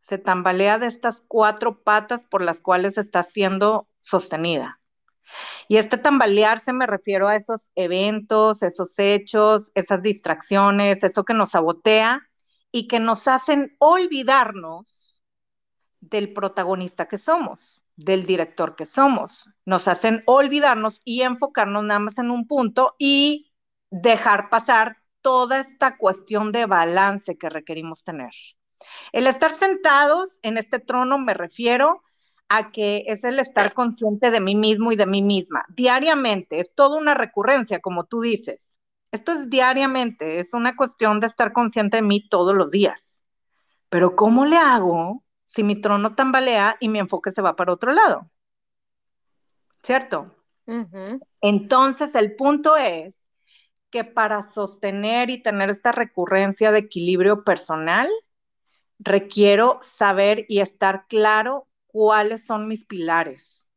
se 0.00 0.18
tambalea 0.18 0.78
de 0.78 0.86
estas 0.86 1.22
cuatro 1.26 1.82
patas 1.82 2.26
por 2.26 2.42
las 2.42 2.60
cuales 2.60 2.98
está 2.98 3.22
siendo 3.22 3.88
sostenida. 4.00 4.80
Y 5.68 5.76
este 5.76 5.98
tambalearse 5.98 6.72
me 6.72 6.86
refiero 6.86 7.28
a 7.28 7.36
esos 7.36 7.70
eventos, 7.74 8.62
esos 8.62 8.98
hechos, 8.98 9.70
esas 9.74 10.02
distracciones, 10.02 11.02
eso 11.02 11.24
que 11.24 11.34
nos 11.34 11.50
sabotea 11.50 12.22
y 12.72 12.88
que 12.88 13.00
nos 13.00 13.28
hacen 13.28 13.76
olvidarnos 13.78 15.17
del 16.00 16.32
protagonista 16.32 17.06
que 17.08 17.18
somos, 17.18 17.82
del 17.96 18.26
director 18.26 18.76
que 18.76 18.86
somos. 18.86 19.48
Nos 19.64 19.88
hacen 19.88 20.22
olvidarnos 20.26 21.02
y 21.04 21.22
enfocarnos 21.22 21.84
nada 21.84 22.00
más 22.00 22.18
en 22.18 22.30
un 22.30 22.46
punto 22.46 22.94
y 22.98 23.52
dejar 23.90 24.48
pasar 24.50 24.98
toda 25.20 25.60
esta 25.60 25.96
cuestión 25.96 26.52
de 26.52 26.66
balance 26.66 27.36
que 27.36 27.48
requerimos 27.48 28.04
tener. 28.04 28.30
El 29.12 29.26
estar 29.26 29.52
sentados 29.52 30.38
en 30.42 30.56
este 30.58 30.78
trono 30.78 31.18
me 31.18 31.34
refiero 31.34 32.02
a 32.48 32.70
que 32.70 33.04
es 33.06 33.24
el 33.24 33.38
estar 33.38 33.74
consciente 33.74 34.30
de 34.30 34.40
mí 34.40 34.54
mismo 34.54 34.92
y 34.92 34.96
de 34.96 35.06
mí 35.06 35.22
misma, 35.22 35.66
diariamente, 35.68 36.60
es 36.60 36.74
toda 36.74 36.96
una 36.96 37.14
recurrencia, 37.14 37.80
como 37.80 38.04
tú 38.04 38.22
dices. 38.22 38.78
Esto 39.12 39.32
es 39.32 39.50
diariamente, 39.50 40.38
es 40.38 40.54
una 40.54 40.76
cuestión 40.76 41.20
de 41.20 41.26
estar 41.26 41.52
consciente 41.52 41.98
de 41.98 42.02
mí 42.02 42.26
todos 42.28 42.54
los 42.54 42.70
días. 42.70 43.22
Pero 43.90 44.16
¿cómo 44.16 44.44
le 44.44 44.56
hago 44.56 45.24
si 45.48 45.64
mi 45.64 45.80
trono 45.80 46.14
tambalea 46.14 46.76
y 46.78 46.88
mi 46.88 46.98
enfoque 47.00 47.32
se 47.32 47.42
va 47.42 47.56
para 47.56 47.72
otro 47.72 47.92
lado? 47.92 48.30
¿Cierto? 49.82 50.36
Entonces, 51.40 52.14
el 52.14 52.36
punto 52.36 52.76
es 52.76 53.14
que 53.90 54.04
para 54.04 54.42
sostener 54.42 55.30
y 55.30 55.42
tener 55.42 55.70
esta 55.70 55.90
recurrencia 55.90 56.70
de 56.70 56.80
equilibrio 56.80 57.44
personal, 57.44 58.08
requiero 58.98 59.78
saber 59.80 60.44
y 60.48 60.60
estar 60.60 61.06
claro 61.08 61.66
cuáles 61.86 62.44
son 62.44 62.68
mis 62.68 62.84
pilares, 62.84 63.70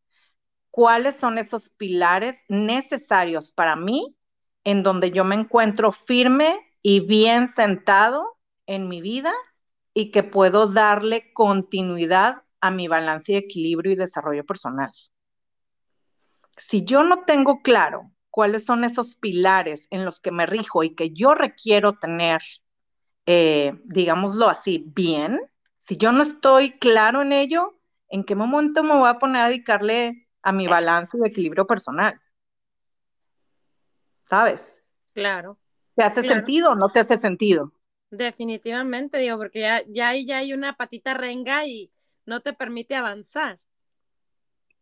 cuáles 0.71 1.15
son 1.15 1.37
esos 1.37 1.69
pilares 1.69 2.37
necesarios 2.49 3.53
para 3.53 3.77
mí 3.77 4.17
en 4.65 4.83
donde 4.83 5.11
yo 5.11 5.23
me 5.23 5.35
encuentro 5.35 5.93
firme 5.93 6.59
y 6.81 6.99
bien 6.99 7.47
sentado 7.47 8.37
en 8.65 8.89
mi 8.89 9.01
vida 9.01 9.33
y 9.93 10.11
que 10.11 10.23
puedo 10.23 10.67
darle 10.67 11.33
continuidad 11.33 12.43
a 12.61 12.71
mi 12.71 12.87
balance 12.87 13.33
y 13.33 13.35
equilibrio 13.35 13.91
y 13.91 13.95
desarrollo 13.95 14.45
personal. 14.45 14.91
Si 16.57 16.85
yo 16.85 17.03
no 17.03 17.23
tengo 17.25 17.61
claro 17.61 18.11
cuáles 18.29 18.65
son 18.65 18.83
esos 18.83 19.15
pilares 19.15 19.87
en 19.89 20.05
los 20.05 20.21
que 20.21 20.31
me 20.31 20.45
rijo 20.45 20.83
y 20.83 20.95
que 20.95 21.11
yo 21.11 21.33
requiero 21.33 21.97
tener, 21.97 22.41
eh, 23.25 23.73
digámoslo 23.85 24.47
así, 24.47 24.83
bien, 24.95 25.41
si 25.77 25.97
yo 25.97 26.11
no 26.11 26.23
estoy 26.23 26.77
claro 26.77 27.21
en 27.21 27.33
ello, 27.33 27.79
¿en 28.09 28.23
qué 28.23 28.35
momento 28.35 28.83
me 28.83 28.95
voy 28.95 29.09
a 29.09 29.19
poner 29.19 29.41
a 29.41 29.47
dedicarle 29.47 30.27
a 30.43 30.51
mi 30.51 30.67
balance 30.67 31.17
de 31.17 31.27
equilibrio 31.27 31.65
personal? 31.65 32.19
¿Sabes? 34.29 34.65
Claro. 35.13 35.57
¿Te 35.95 36.03
hace 36.03 36.23
sentido 36.23 36.71
o 36.71 36.75
no 36.75 36.89
te 36.89 36.99
hace 36.99 37.17
sentido? 37.17 37.73
Definitivamente, 38.11 39.17
digo, 39.19 39.37
porque 39.37 39.61
ya, 39.61 39.83
ya, 39.87 40.13
ya 40.15 40.37
hay 40.39 40.53
una 40.53 40.73
patita 40.75 41.13
renga 41.13 41.65
y 41.65 41.91
no 42.25 42.41
te 42.41 42.53
permite 42.53 42.95
avanzar. 42.95 43.59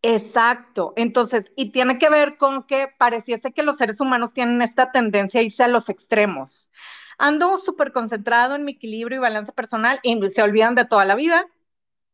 Exacto. 0.01 0.93
Entonces, 0.95 1.51
y 1.55 1.71
tiene 1.71 1.99
que 1.99 2.09
ver 2.09 2.37
con 2.37 2.63
que 2.63 2.87
pareciese 2.97 3.51
que 3.51 3.63
los 3.63 3.77
seres 3.77 3.99
humanos 3.99 4.33
tienen 4.33 4.61
esta 4.61 4.91
tendencia 4.91 5.41
a 5.41 5.43
irse 5.43 5.63
a 5.63 5.67
los 5.67 5.89
extremos. 5.89 6.71
Ando 7.17 7.57
súper 7.57 7.91
concentrado 7.91 8.55
en 8.55 8.63
mi 8.63 8.73
equilibrio 8.73 9.17
y 9.17 9.21
balance 9.21 9.51
personal 9.51 9.99
y 10.03 10.17
se 10.29 10.41
olvidan 10.41 10.75
de 10.75 10.85
toda 10.85 11.05
la 11.05 11.15
vida. 11.15 11.45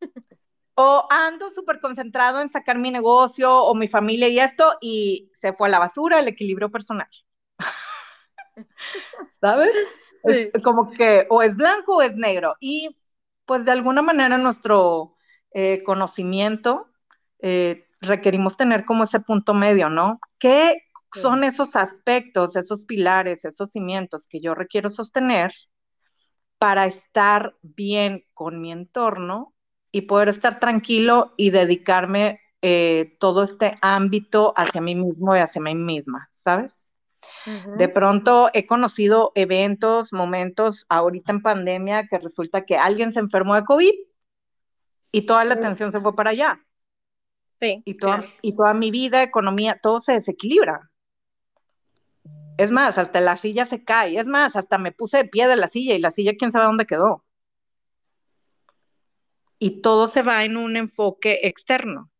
O 0.78 1.06
ando 1.10 1.50
súper 1.50 1.80
concentrado 1.80 2.40
en 2.42 2.50
sacar 2.50 2.76
mi 2.78 2.90
negocio 2.90 3.50
o 3.50 3.74
mi 3.74 3.88
familia 3.88 4.28
y 4.28 4.38
esto 4.40 4.76
y 4.82 5.30
se 5.32 5.54
fue 5.54 5.68
a 5.68 5.70
la 5.70 5.78
basura 5.78 6.20
el 6.20 6.28
equilibrio 6.28 6.70
personal. 6.70 7.08
¿Sabes? 9.40 9.70
Sí. 10.26 10.50
como 10.62 10.90
que 10.90 11.26
o 11.30 11.42
es 11.42 11.56
blanco 11.56 11.96
o 11.96 12.02
es 12.02 12.16
negro. 12.16 12.56
Y 12.60 12.96
pues 13.44 13.64
de 13.64 13.72
alguna 13.72 14.02
manera 14.02 14.38
nuestro 14.38 15.16
eh, 15.52 15.82
conocimiento 15.84 16.88
eh, 17.40 17.86
requerimos 18.00 18.56
tener 18.56 18.84
como 18.84 19.04
ese 19.04 19.20
punto 19.20 19.54
medio, 19.54 19.88
¿no? 19.88 20.20
¿Qué 20.38 20.82
son 21.14 21.44
esos 21.44 21.76
aspectos, 21.76 22.56
esos 22.56 22.84
pilares, 22.84 23.44
esos 23.44 23.72
cimientos 23.72 24.26
que 24.26 24.40
yo 24.40 24.54
requiero 24.54 24.90
sostener 24.90 25.52
para 26.58 26.86
estar 26.86 27.54
bien 27.62 28.24
con 28.34 28.60
mi 28.60 28.72
entorno 28.72 29.54
y 29.92 30.02
poder 30.02 30.28
estar 30.28 30.58
tranquilo 30.58 31.32
y 31.36 31.50
dedicarme 31.50 32.40
eh, 32.62 33.16
todo 33.20 33.44
este 33.44 33.78
ámbito 33.80 34.52
hacia 34.56 34.80
mí 34.80 34.94
mismo 34.94 35.36
y 35.36 35.38
hacia 35.38 35.62
mí 35.62 35.74
misma, 35.74 36.28
¿sabes? 36.32 36.85
De 37.78 37.88
pronto 37.88 38.50
he 38.54 38.66
conocido 38.66 39.32
eventos, 39.34 40.12
momentos 40.12 40.86
ahorita 40.88 41.32
en 41.32 41.42
pandemia 41.42 42.06
que 42.08 42.18
resulta 42.18 42.64
que 42.64 42.76
alguien 42.76 43.12
se 43.12 43.20
enfermó 43.20 43.54
de 43.54 43.64
COVID 43.64 43.92
y 45.12 45.26
toda 45.26 45.44
la 45.44 45.54
atención 45.54 45.92
se 45.92 46.00
fue 46.00 46.14
para 46.14 46.30
allá. 46.30 46.60
Sí. 47.60 47.82
Y 47.84 47.94
toda, 47.94 48.24
y 48.42 48.54
toda 48.56 48.74
mi 48.74 48.90
vida, 48.90 49.22
economía, 49.22 49.78
todo 49.82 50.00
se 50.00 50.12
desequilibra. 50.12 50.90
Es 52.58 52.70
más, 52.70 52.98
hasta 52.98 53.20
la 53.20 53.36
silla 53.36 53.66
se 53.66 53.84
cae. 53.84 54.18
Es 54.18 54.26
más, 54.26 54.56
hasta 54.56 54.78
me 54.78 54.92
puse 54.92 55.18
de 55.18 55.24
pie 55.26 55.46
de 55.46 55.56
la 55.56 55.68
silla 55.68 55.94
y 55.94 55.98
la 55.98 56.10
silla 56.10 56.34
quién 56.38 56.52
sabe 56.52 56.66
dónde 56.66 56.86
quedó 56.86 57.26
y 59.58 59.80
todo 59.82 60.08
se 60.08 60.22
va 60.22 60.44
en 60.44 60.56
un 60.56 60.76
enfoque 60.76 61.40
externo. 61.44 62.10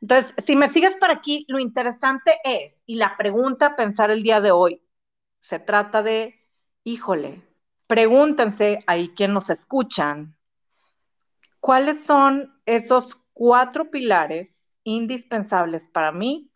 Entonces, 0.00 0.34
si 0.44 0.56
me 0.56 0.68
sigues 0.68 0.96
por 0.96 1.10
aquí, 1.10 1.44
lo 1.48 1.58
interesante 1.58 2.38
es, 2.44 2.74
y 2.86 2.96
la 2.96 3.16
pregunta 3.16 3.66
a 3.66 3.76
pensar 3.76 4.10
el 4.10 4.22
día 4.22 4.40
de 4.40 4.50
hoy, 4.50 4.82
se 5.40 5.58
trata 5.58 6.02
de, 6.02 6.34
híjole, 6.84 7.42
pregúntense 7.86 8.80
ahí 8.86 9.10
quien 9.10 9.32
nos 9.32 9.50
escuchan, 9.50 10.36
¿cuáles 11.60 12.04
son 12.04 12.60
esos 12.66 13.16
cuatro 13.32 13.90
pilares 13.90 14.74
indispensables 14.84 15.88
para 15.88 16.12
mí 16.12 16.50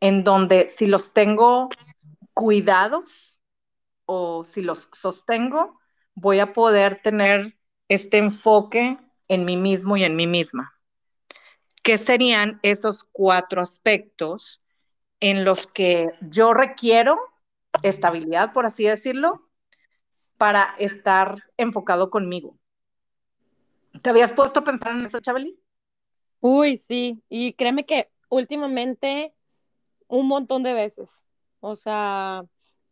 en 0.00 0.24
donde 0.24 0.72
si 0.76 0.86
los 0.86 1.12
tengo 1.12 1.68
cuidados 2.34 3.40
o 4.06 4.44
si 4.44 4.62
los 4.62 4.90
sostengo, 4.92 5.80
voy 6.14 6.40
a 6.40 6.52
poder 6.52 7.00
tener 7.02 7.58
este 7.88 8.18
enfoque 8.18 8.98
en 9.28 9.44
mí 9.44 9.56
mismo 9.56 9.96
y 9.96 10.04
en 10.04 10.16
mí 10.16 10.26
misma. 10.26 10.75
¿Qué 11.86 11.98
serían 11.98 12.58
esos 12.64 13.04
cuatro 13.04 13.62
aspectos 13.62 14.66
en 15.20 15.44
los 15.44 15.68
que 15.68 16.08
yo 16.20 16.52
requiero 16.52 17.16
estabilidad, 17.84 18.52
por 18.52 18.66
así 18.66 18.82
decirlo, 18.82 19.48
para 20.36 20.74
estar 20.80 21.44
enfocado 21.56 22.10
conmigo. 22.10 22.58
¿Te 24.02 24.10
habías 24.10 24.32
puesto 24.32 24.58
a 24.58 24.64
pensar 24.64 24.96
en 24.96 25.06
eso, 25.06 25.20
Chabeli? 25.20 25.56
Uy, 26.40 26.76
sí, 26.76 27.22
y 27.28 27.52
créeme 27.52 27.86
que 27.86 28.10
últimamente 28.30 29.32
un 30.08 30.26
montón 30.26 30.64
de 30.64 30.72
veces. 30.72 31.22
O 31.60 31.76
sea, 31.76 32.42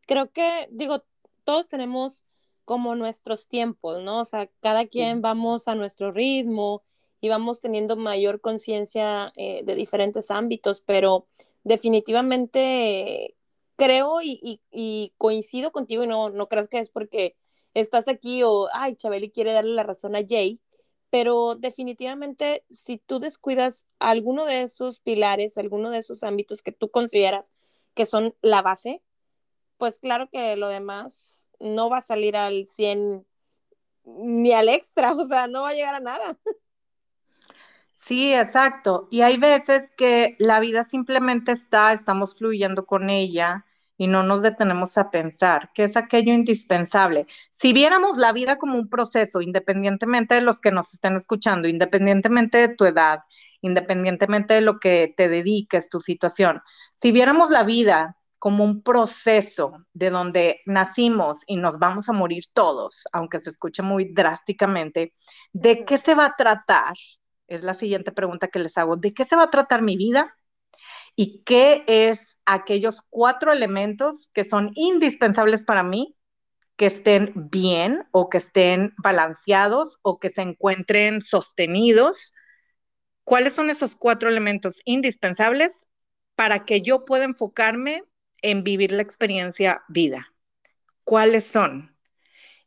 creo 0.07 0.31
que, 0.31 0.69
digo, 0.71 1.05
todos 1.43 1.67
tenemos 1.67 2.23
como 2.65 2.95
nuestros 2.95 3.49
tiempos, 3.49 4.01
¿no? 4.05 4.21
O 4.21 4.25
sea, 4.25 4.49
cada 4.61 4.87
quien 4.87 5.21
vamos 5.21 5.67
a 5.67 5.75
nuestro 5.75 6.13
ritmo 6.13 6.85
y 7.25 7.31
vamos 7.31 7.63
teniendo 7.63 7.97
mayor 7.97 8.43
conciencia 8.43 9.33
eh, 9.37 9.63
de 9.65 9.75
diferentes 9.75 10.31
ámbitos, 10.31 10.83
pero 10.83 11.27
definitivamente 11.63 13.35
creo 13.77 14.21
y, 14.21 14.61
y, 14.71 15.15
coincido 15.17 15.73
contigo 15.73 16.05
y 16.05 16.07
no, 16.07 16.29
no 16.29 16.49
creas 16.51 16.69
que 16.69 16.81
es 16.81 16.91
porque 16.91 17.35
estás 17.73 18.09
aquí 18.09 18.43
o, 18.43 18.69
ay, 18.75 18.97
Chabeli 18.97 19.31
quiere 19.31 19.55
darle 19.55 19.73
la 19.73 19.85
razón 19.85 20.17
a 20.17 20.21
Jay, 20.29 20.61
pero 21.09 21.55
definitivamente 21.55 22.63
si 22.69 22.99
tú 22.99 23.21
descuidas 23.21 23.87
alguno 24.01 24.45
de 24.45 24.61
esos 24.61 25.01
pilares, 25.01 25.57
alguno 25.57 25.89
de 25.89 26.01
esos 26.01 26.25
ámbitos 26.25 26.63
que 26.63 26.73
tú 26.73 26.91
consideras 26.91 27.55
que 27.95 28.05
son 28.05 28.35
la 28.43 28.61
base, 28.61 29.01
pues 29.79 29.99
claro 29.99 30.29
que 30.31 30.57
lo 30.57 30.69
demás 30.69 31.47
no 31.59 31.89
va 31.89 31.99
a 31.99 32.03
salir 32.03 32.37
al 32.37 32.67
100 32.67 33.27
ni 34.05 34.53
al 34.53 34.69
extra, 34.69 35.13
o 35.13 35.25
sea, 35.25 35.47
no 35.47 35.63
va 35.63 35.71
a 35.71 35.75
llegar 35.75 35.95
a 35.95 36.01
nada. 36.01 36.39
Sí, 38.07 38.35
exacto. 38.35 39.09
Y 39.11 39.23
hay 39.23 39.39
veces 39.39 39.93
que 39.97 40.37
la 40.39 40.61
vida 40.61 40.85
simplemente 40.85 41.53
está, 41.53 41.93
estamos 41.95 42.37
fluyendo 42.37 42.85
con 42.85 43.09
ella 43.09 43.65
y 43.97 44.09
no 44.09 44.23
nos 44.23 44.43
detenemos 44.43 44.99
a 44.99 45.11
pensar 45.11 45.71
qué 45.75 45.85
es 45.85 45.97
aquello 45.97 46.33
indispensable. 46.35 47.27
Si 47.53 47.73
viéramos 47.73 48.19
la 48.19 48.33
vida 48.33 48.59
como 48.59 48.77
un 48.77 48.91
proceso, 48.91 49.41
independientemente 49.41 50.35
de 50.35 50.43
los 50.43 50.61
que 50.61 50.71
nos 50.71 50.93
estén 50.93 51.17
escuchando, 51.17 51.67
independientemente 51.69 52.59
de 52.59 52.69
tu 52.75 52.85
edad, 52.85 53.21
independientemente 53.63 54.55
de 54.55 54.61
lo 54.61 54.81
que 54.81 55.15
te 55.17 55.29
dediques, 55.31 55.89
tu 55.89 56.01
situación, 56.03 56.61
si 56.97 57.11
viéramos 57.13 57.51
la 57.51 57.63
vida 57.63 58.19
como 58.39 58.65
un 58.65 58.83
proceso 58.83 59.87
de 59.95 60.11
donde 60.11 60.61
nacimos 60.67 61.43
y 61.47 61.57
nos 61.57 61.79
vamos 61.79 62.09
a 62.11 62.13
morir 62.13 62.45
todos, 62.53 63.05
aunque 63.13 63.41
se 63.41 63.49
escuche 63.51 63.83
muy 63.83 64.13
drásticamente, 64.13 65.15
¿de 65.53 65.85
qué 65.87 65.97
se 65.97 66.15
va 66.15 66.27
a 66.27 66.37
tratar? 66.37 66.95
Es 67.47 67.63
la 67.63 67.75
siguiente 67.75 68.13
pregunta 68.13 68.49
que 68.49 68.59
les 68.59 68.77
hago. 68.79 68.97
¿De 68.97 69.13
qué 69.13 69.25
se 69.25 69.37
va 69.37 69.45
a 69.45 69.51
tratar 69.51 69.83
mi 69.83 69.97
vida? 69.97 70.37
¿Y 71.17 71.43
qué 71.45 71.85
es 71.87 72.39
aquellos 72.45 73.03
cuatro 73.11 73.53
elementos 73.53 74.29
que 74.33 74.45
son 74.45 74.71
indispensables 74.75 75.65
para 75.65 75.83
mí 75.83 76.17
que 76.77 76.87
estén 76.87 77.33
bien 77.35 78.07
o 78.11 78.29
que 78.29 78.39
estén 78.39 78.95
balanceados 78.99 79.99
o 80.03 80.19
que 80.19 80.31
se 80.31 80.43
encuentren 80.43 81.23
sostenidos? 81.23 82.33
¿Cuáles 83.23 83.55
son 83.55 83.71
esos 83.71 83.95
cuatro 83.95 84.29
elementos 84.29 84.81
indispensables 84.85 85.87
para 86.35 86.65
que 86.65 86.83
yo 86.83 87.05
pueda 87.05 87.25
enfocarme 87.25 88.03
en 88.43 88.65
vivir 88.65 88.93
la 88.93 89.03
experiencia 89.03 89.83
vida? 89.89 90.33
¿Cuáles 91.05 91.47
son? 91.47 91.97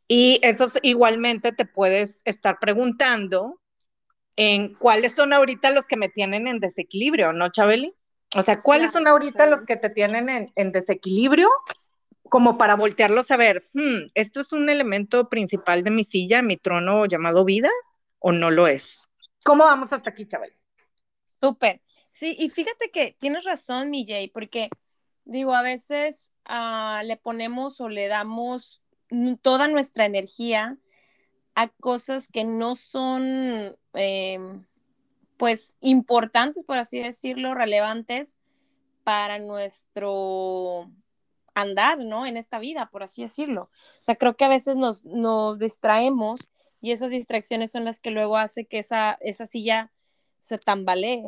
Y 0.06 0.40
eso 0.42 0.68
igualmente 0.82 1.52
te 1.52 1.66
puedes 1.66 2.22
estar 2.24 2.58
preguntando 2.60 3.60
en 4.38 4.72
cuáles 4.74 5.16
son 5.16 5.32
ahorita 5.32 5.72
los 5.72 5.86
que 5.86 5.96
me 5.96 6.08
tienen 6.08 6.46
en 6.46 6.60
desequilibrio, 6.60 7.32
¿no, 7.32 7.48
Chabeli? 7.48 7.92
O 8.36 8.42
sea, 8.44 8.62
¿cuáles 8.62 8.92
son 8.92 9.08
ahorita 9.08 9.46
los 9.46 9.64
que 9.64 9.74
te 9.74 9.90
tienen 9.90 10.52
en, 10.54 10.72
desequilibrio? 10.72 11.50
Como 12.22 12.56
para 12.56 12.76
voltearlos 12.76 13.32
a 13.32 13.36
ver, 13.36 13.64
hmm, 13.72 14.10
¿esto 14.14 14.40
es 14.40 14.52
un 14.52 14.70
elemento 14.70 15.28
principal 15.28 15.82
de 15.82 15.90
mi 15.90 16.04
silla, 16.04 16.40
mi 16.40 16.56
trono 16.56 17.04
llamado 17.06 17.44
vida, 17.44 17.68
o 18.20 18.30
no 18.30 18.52
lo 18.52 18.68
es? 18.68 19.08
¿Cómo 19.42 19.64
vamos 19.64 19.92
hasta 19.92 20.10
aquí, 20.10 20.24
Chabeli? 20.24 20.54
Súper. 21.42 21.82
Sí, 22.12 22.36
y 22.38 22.48
fíjate 22.48 22.92
que 22.92 23.16
tienes 23.18 23.42
razón, 23.42 23.90
mi 23.90 24.06
Jay, 24.06 24.28
porque 24.28 24.70
digo, 25.24 25.52
a 25.52 25.62
veces 25.62 26.30
uh, 26.48 27.04
le 27.04 27.16
ponemos 27.16 27.80
o 27.80 27.88
le 27.88 28.06
damos 28.06 28.84
toda 29.42 29.66
nuestra 29.66 30.04
energía 30.04 30.78
a 31.58 31.66
cosas 31.80 32.28
que 32.28 32.44
no 32.44 32.76
son, 32.76 33.76
em, 33.94 34.64
pues, 35.36 35.74
importantes, 35.80 36.64
por 36.64 36.78
así 36.78 37.00
decirlo, 37.00 37.52
relevantes 37.52 38.36
para 39.02 39.40
nuestro 39.40 40.88
andar, 41.54 41.98
¿no? 41.98 42.26
En 42.26 42.36
esta 42.36 42.60
vida, 42.60 42.90
por 42.92 43.02
así 43.02 43.22
decirlo. 43.22 43.62
O 43.62 44.02
sea, 44.02 44.14
creo 44.14 44.36
que 44.36 44.44
a 44.44 44.48
veces 44.48 44.76
nos, 44.76 45.04
nos 45.04 45.58
distraemos 45.58 46.48
y 46.80 46.92
esas 46.92 47.10
distracciones 47.10 47.72
son 47.72 47.84
las 47.84 47.98
que 47.98 48.12
luego 48.12 48.36
hace 48.36 48.66
que 48.66 48.78
esa, 48.78 49.18
esa 49.20 49.46
silla 49.46 49.90
se 50.40 50.58
tambalee 50.58 51.24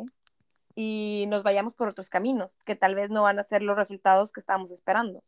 y 0.75 1.25
nos 1.27 1.43
vayamos 1.43 1.75
por 1.75 1.89
otros 1.89 2.09
caminos, 2.09 2.55
que 2.65 2.77
tal 2.77 2.95
vez 2.95 3.09
no 3.09 3.23
van 3.23 3.37
a 3.39 3.43
ser 3.43 3.63
los 3.63 3.75
resultados 3.75 4.31
que 4.31 4.39
estábamos 4.39 4.71
esperando. 4.71 5.23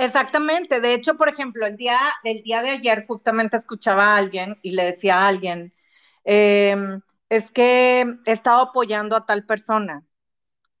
Exactamente. 0.00 0.80
De 0.80 0.94
hecho, 0.94 1.16
por 1.16 1.28
ejemplo, 1.28 1.66
el 1.66 1.76
día, 1.76 1.98
el 2.24 2.42
día 2.42 2.62
de 2.62 2.70
ayer 2.70 3.04
justamente 3.06 3.58
escuchaba 3.58 4.14
a 4.14 4.16
alguien 4.16 4.58
y 4.62 4.72
le 4.72 4.84
decía 4.84 5.18
a 5.18 5.28
alguien, 5.28 5.74
em, 6.24 7.02
es 7.28 7.52
que 7.52 8.06
he 8.26 8.32
estado 8.32 8.62
apoyando 8.62 9.14
a 9.14 9.26
tal 9.26 9.44
persona, 9.44 10.02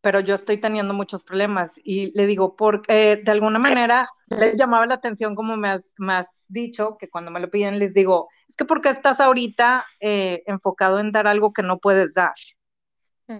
pero 0.00 0.20
yo 0.20 0.34
estoy 0.34 0.56
teniendo 0.56 0.94
muchos 0.94 1.22
problemas. 1.22 1.72
Y 1.84 2.16
le 2.16 2.26
digo, 2.26 2.56
porque 2.56 3.20
de 3.22 3.30
alguna 3.30 3.58
manera 3.58 4.08
les 4.28 4.56
llamaba 4.56 4.86
la 4.86 4.94
atención, 4.94 5.34
como 5.34 5.56
me 5.56 5.68
has, 5.68 6.46
dicho, 6.48 6.96
que 6.98 7.08
cuando 7.08 7.30
me 7.30 7.40
lo 7.40 7.50
piden 7.50 7.78
les 7.78 7.94
digo, 7.94 8.28
es 8.48 8.56
que 8.56 8.64
porque 8.64 8.88
estás 8.88 9.20
ahorita 9.20 9.84
eh, 10.00 10.42
enfocado 10.46 10.98
en 10.98 11.12
dar 11.12 11.28
algo 11.28 11.52
que 11.52 11.62
no 11.62 11.78
puedes 11.78 12.14
dar, 12.14 12.34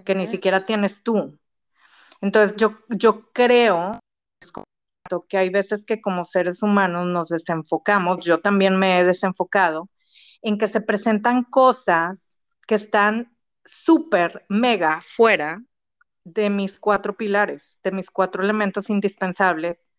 que 0.05 0.15
ni 0.15 0.27
siquiera 0.27 0.65
tienes 0.65 1.03
tú. 1.03 1.37
Entonces, 2.21 2.55
yo, 2.55 2.77
yo 2.87 3.31
creo 3.33 3.99
que 5.19 5.37
hay 5.37 5.49
veces 5.49 5.83
que 5.83 6.01
como 6.01 6.25
seres 6.25 6.63
humanos 6.63 7.05
nos 7.07 7.29
desenfocamos, 7.29 8.25
yo 8.25 8.39
también 8.39 8.77
me 8.77 8.99
he 8.99 9.03
desenfocado, 9.03 9.89
en 10.41 10.57
que 10.57 10.67
se 10.67 10.81
presentan 10.81 11.43
cosas 11.43 12.37
que 12.67 12.75
están 12.75 13.35
súper, 13.65 14.45
mega 14.49 15.01
fuera 15.01 15.61
de 16.23 16.49
mis 16.49 16.79
cuatro 16.79 17.17
pilares, 17.17 17.79
de 17.83 17.91
mis 17.91 18.09
cuatro 18.09 18.43
elementos 18.43 18.89
indispensables 18.89 19.91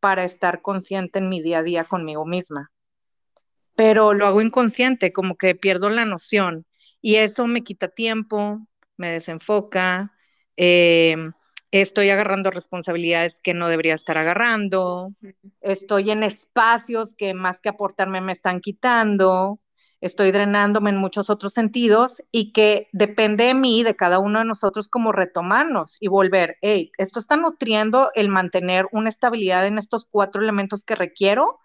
para 0.00 0.24
estar 0.24 0.62
consciente 0.62 1.18
en 1.18 1.28
mi 1.28 1.40
día 1.40 1.58
a 1.58 1.62
día 1.62 1.84
conmigo 1.84 2.26
misma. 2.26 2.72
Pero 3.74 4.14
lo 4.14 4.26
hago 4.26 4.40
inconsciente, 4.40 5.12
como 5.12 5.36
que 5.36 5.54
pierdo 5.54 5.88
la 5.88 6.04
noción 6.04 6.66
y 7.00 7.16
eso 7.16 7.46
me 7.46 7.62
quita 7.62 7.88
tiempo, 7.88 8.66
me 8.96 9.10
desenfoca, 9.10 10.12
eh, 10.56 11.16
estoy 11.80 12.10
agarrando 12.10 12.50
responsabilidades 12.50 13.40
que 13.40 13.54
no 13.54 13.68
debería 13.68 13.94
estar 13.94 14.18
agarrando, 14.18 15.12
estoy 15.60 16.10
en 16.10 16.22
espacios 16.22 17.14
que 17.14 17.34
más 17.34 17.60
que 17.60 17.68
aportarme 17.68 18.20
me 18.20 18.32
están 18.32 18.60
quitando, 18.60 19.60
estoy 20.00 20.30
drenándome 20.30 20.90
en 20.90 20.96
muchos 20.96 21.30
otros 21.30 21.52
sentidos 21.52 22.22
y 22.30 22.52
que 22.52 22.88
depende 22.92 23.44
de 23.44 23.54
mí, 23.54 23.82
de 23.82 23.96
cada 23.96 24.18
uno 24.18 24.40
de 24.40 24.44
nosotros, 24.44 24.88
como 24.88 25.12
retomarnos 25.12 25.96
y 26.00 26.08
volver, 26.08 26.56
hey, 26.60 26.92
esto 26.98 27.20
está 27.20 27.36
nutriendo 27.36 28.10
el 28.14 28.28
mantener 28.28 28.86
una 28.92 29.08
estabilidad 29.08 29.66
en 29.66 29.78
estos 29.78 30.06
cuatro 30.06 30.42
elementos 30.42 30.84
que 30.84 30.94
requiero 30.94 31.58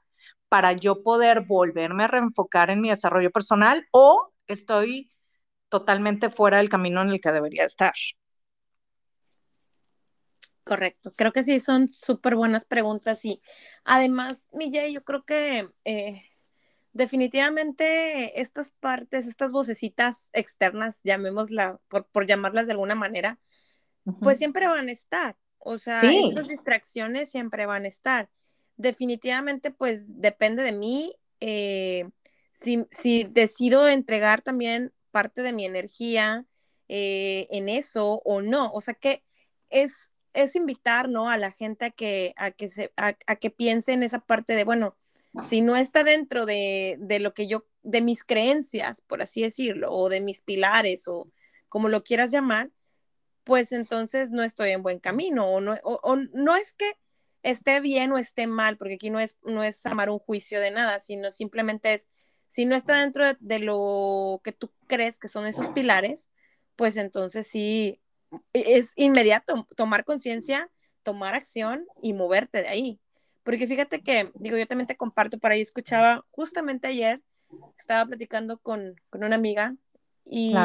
para 0.50 0.74
yo 0.74 1.04
poder 1.04 1.42
volverme 1.42 2.04
a 2.04 2.08
reenfocar 2.08 2.70
en 2.70 2.82
mi 2.82 2.90
desarrollo 2.90 3.32
personal 3.32 3.88
o 3.92 4.32
estoy 4.48 5.12
totalmente 5.70 6.30
fuera 6.30 6.58
del 6.58 6.70
camino 6.70 7.02
en 7.02 7.10
el 7.10 7.22
que 7.22 7.32
debería 7.32 7.66
estar. 7.66 7.94
Correcto, 10.64 11.12
creo 11.16 11.32
que 11.32 11.44
sí, 11.44 11.60
son 11.60 11.88
súper 11.88 12.36
buenas 12.36 12.66
preguntas 12.66 13.26
y 13.26 13.42
además, 13.84 14.48
Mille, 14.52 14.94
yo 14.94 15.04
creo 15.04 15.26
que 15.26 15.68
eh, 15.86 16.24
definitivamente 16.94 18.40
estas 18.42 18.70
partes, 18.70 19.26
estas 19.26 19.52
vocecitas 19.52 20.30
externas, 20.34 21.00
llamémosla, 21.04 21.80
por, 21.88 22.06
por 22.08 22.28
llamarlas 22.28 22.68
de 22.68 22.74
alguna 22.74 22.96
manera, 22.96 23.40
pues 24.22 24.38
siempre 24.38 24.68
van 24.68 24.90
a 24.90 24.92
estar, 24.92 25.36
o 25.58 25.78
sea, 25.78 26.02
estas 26.02 26.48
distracciones 26.48 27.30
siempre 27.30 27.66
van 27.66 27.86
a 27.86 27.88
estar. 27.88 28.30
Definitivamente, 28.78 29.72
pues 29.72 30.22
depende 30.22 30.64
de 30.64 30.72
mí 30.72 31.16
eh, 31.40 32.08
si, 32.52 32.86
si, 32.92 33.24
decido 33.24 33.88
entregar 33.88 34.42
también 34.42 34.94
parte 35.12 35.42
de 35.42 35.54
mi 35.54 35.66
energía 35.66 36.46
eh, 36.88 37.48
en 37.50 37.70
eso 37.70 38.22
o 38.26 38.42
no, 38.42 38.72
o 38.72 38.82
sea 38.82 38.94
que 38.94 39.24
es 39.70 40.11
es 40.34 40.56
invitar, 40.56 41.10
¿no? 41.10 41.30
A 41.30 41.38
la 41.38 41.52
gente 41.52 41.86
a 41.86 41.90
que, 41.92 42.34
a 42.38 42.52
que, 42.52 42.70
se, 42.70 42.92
a, 42.98 43.14
que 43.14 43.50
piense 43.50 43.94
en 43.94 44.04
esa 44.04 44.20
parte 44.20 44.56
de, 44.56 44.64
bueno, 44.64 44.96
si 45.48 45.62
no 45.62 45.76
está 45.76 46.04
dentro 46.04 46.46
de, 46.46 46.98
de, 47.00 47.20
lo 47.20 47.34
que 47.34 47.48
yo, 47.48 47.66
de 47.84 48.02
mis 48.02 48.24
creencias, 48.24 49.02
por 49.02 49.22
así 49.22 49.42
decirlo, 49.42 49.92
o 49.92 50.10
de 50.10 50.22
mis 50.22 50.42
pilares, 50.42 51.08
o 51.08 51.30
como 51.70 51.90
lo 51.90 52.04
quieras 52.04 52.32
llamar, 52.32 52.70
pues 53.44 53.72
entonces 53.72 54.32
no 54.32 54.44
estoy 54.44 54.72
en 54.72 54.84
buen 54.84 55.00
camino, 55.00 55.48
o 55.48 55.62
no, 55.62 55.78
o, 55.84 56.16
no 56.34 56.56
es 56.56 56.74
que 56.74 56.92
esté 57.44 57.80
bien 57.80 58.12
o 58.12 58.18
esté 58.18 58.48
mal, 58.48 58.78
porque 58.78 58.96
aquí 58.96 59.10
no 59.10 59.20
es, 59.20 59.38
no 59.44 59.64
es 59.64 59.86
armar 59.86 60.10
un 60.10 60.20
juicio 60.20 60.60
de 60.60 60.72
nada, 60.72 61.00
sino 61.00 61.32
simplemente 61.32 61.94
es, 61.94 62.08
si 62.50 62.66
no 62.66 62.76
está 62.76 63.00
dentro 63.00 63.24
de, 63.40 63.60
lo 63.60 64.42
que 64.44 64.52
tú 64.52 64.72
crees 64.88 65.18
que 65.18 65.28
son 65.28 65.48
esos 65.48 65.70
pilares, 65.70 66.30
pues 66.76 66.98
entonces 66.98 67.48
sí, 67.48 68.02
es 68.54 68.94
inmediato 68.96 69.68
tomar 69.76 70.04
conciencia, 70.06 70.70
tomar 71.04 71.36
acción 71.36 71.86
y 72.02 72.14
moverte 72.14 72.62
de 72.62 72.68
ahí. 72.68 73.00
Porque 73.44 73.68
fíjate 73.68 74.02
que, 74.02 74.32
digo, 74.36 74.58
yo 74.58 74.68
también 74.68 74.88
te 74.88 74.98
comparto, 74.98 75.40
por 75.40 75.52
ahí 75.52 75.62
escuchaba 75.62 76.26
justamente 76.30 76.88
ayer, 76.88 77.22
estaba 77.78 78.06
platicando 78.06 78.60
con, 78.60 78.96
con 79.10 79.24
una 79.24 79.36
amiga 79.36 79.76
y, 80.26 80.56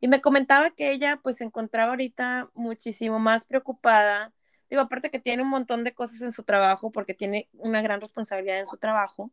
y, 0.00 0.08
me 0.08 0.20
comentaba 0.20 0.70
que 0.70 0.90
ella 0.90 1.20
pues 1.22 1.36
se 1.36 1.44
encontraba 1.44 1.90
ahorita 1.90 2.50
muchísimo 2.54 3.18
más 3.18 3.44
preocupada 3.44 4.32
Digo, 4.70 4.82
aparte 4.82 5.10
que 5.10 5.18
tiene 5.18 5.42
un 5.42 5.48
montón 5.48 5.82
de 5.82 5.92
cosas 5.92 6.22
en 6.22 6.32
su 6.32 6.44
trabajo 6.44 6.92
porque 6.92 7.12
tiene 7.12 7.48
una 7.54 7.82
gran 7.82 8.00
responsabilidad 8.00 8.60
en 8.60 8.66
su 8.66 8.76
trabajo, 8.76 9.32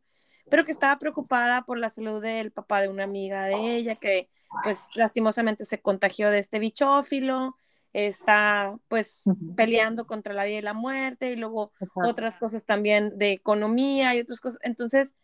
pero 0.49 0.65
que 0.65 0.71
estaba 0.71 0.97
preocupada 0.99 1.63
por 1.63 1.77
la 1.77 1.89
salud 1.89 2.21
del 2.21 2.51
papá 2.51 2.81
de 2.81 2.89
una 2.89 3.03
amiga 3.03 3.45
de 3.45 3.75
ella 3.75 3.95
que 3.95 4.29
pues 4.63 4.87
lastimosamente 4.95 5.65
se 5.65 5.81
contagió 5.81 6.31
de 6.31 6.39
este 6.39 6.59
bichófilo, 6.59 7.55
está 7.93 8.77
pues 8.87 9.23
peleando 9.55 10.05
contra 10.05 10.33
la 10.33 10.45
vida 10.45 10.59
y 10.59 10.61
la 10.61 10.73
muerte 10.73 11.31
y 11.31 11.35
luego 11.35 11.71
otras 11.95 12.37
cosas 12.37 12.65
también 12.65 13.17
de 13.17 13.31
economía 13.31 14.15
y 14.15 14.19
otras 14.19 14.39
cosas. 14.39 14.59
Entonces 14.63 15.15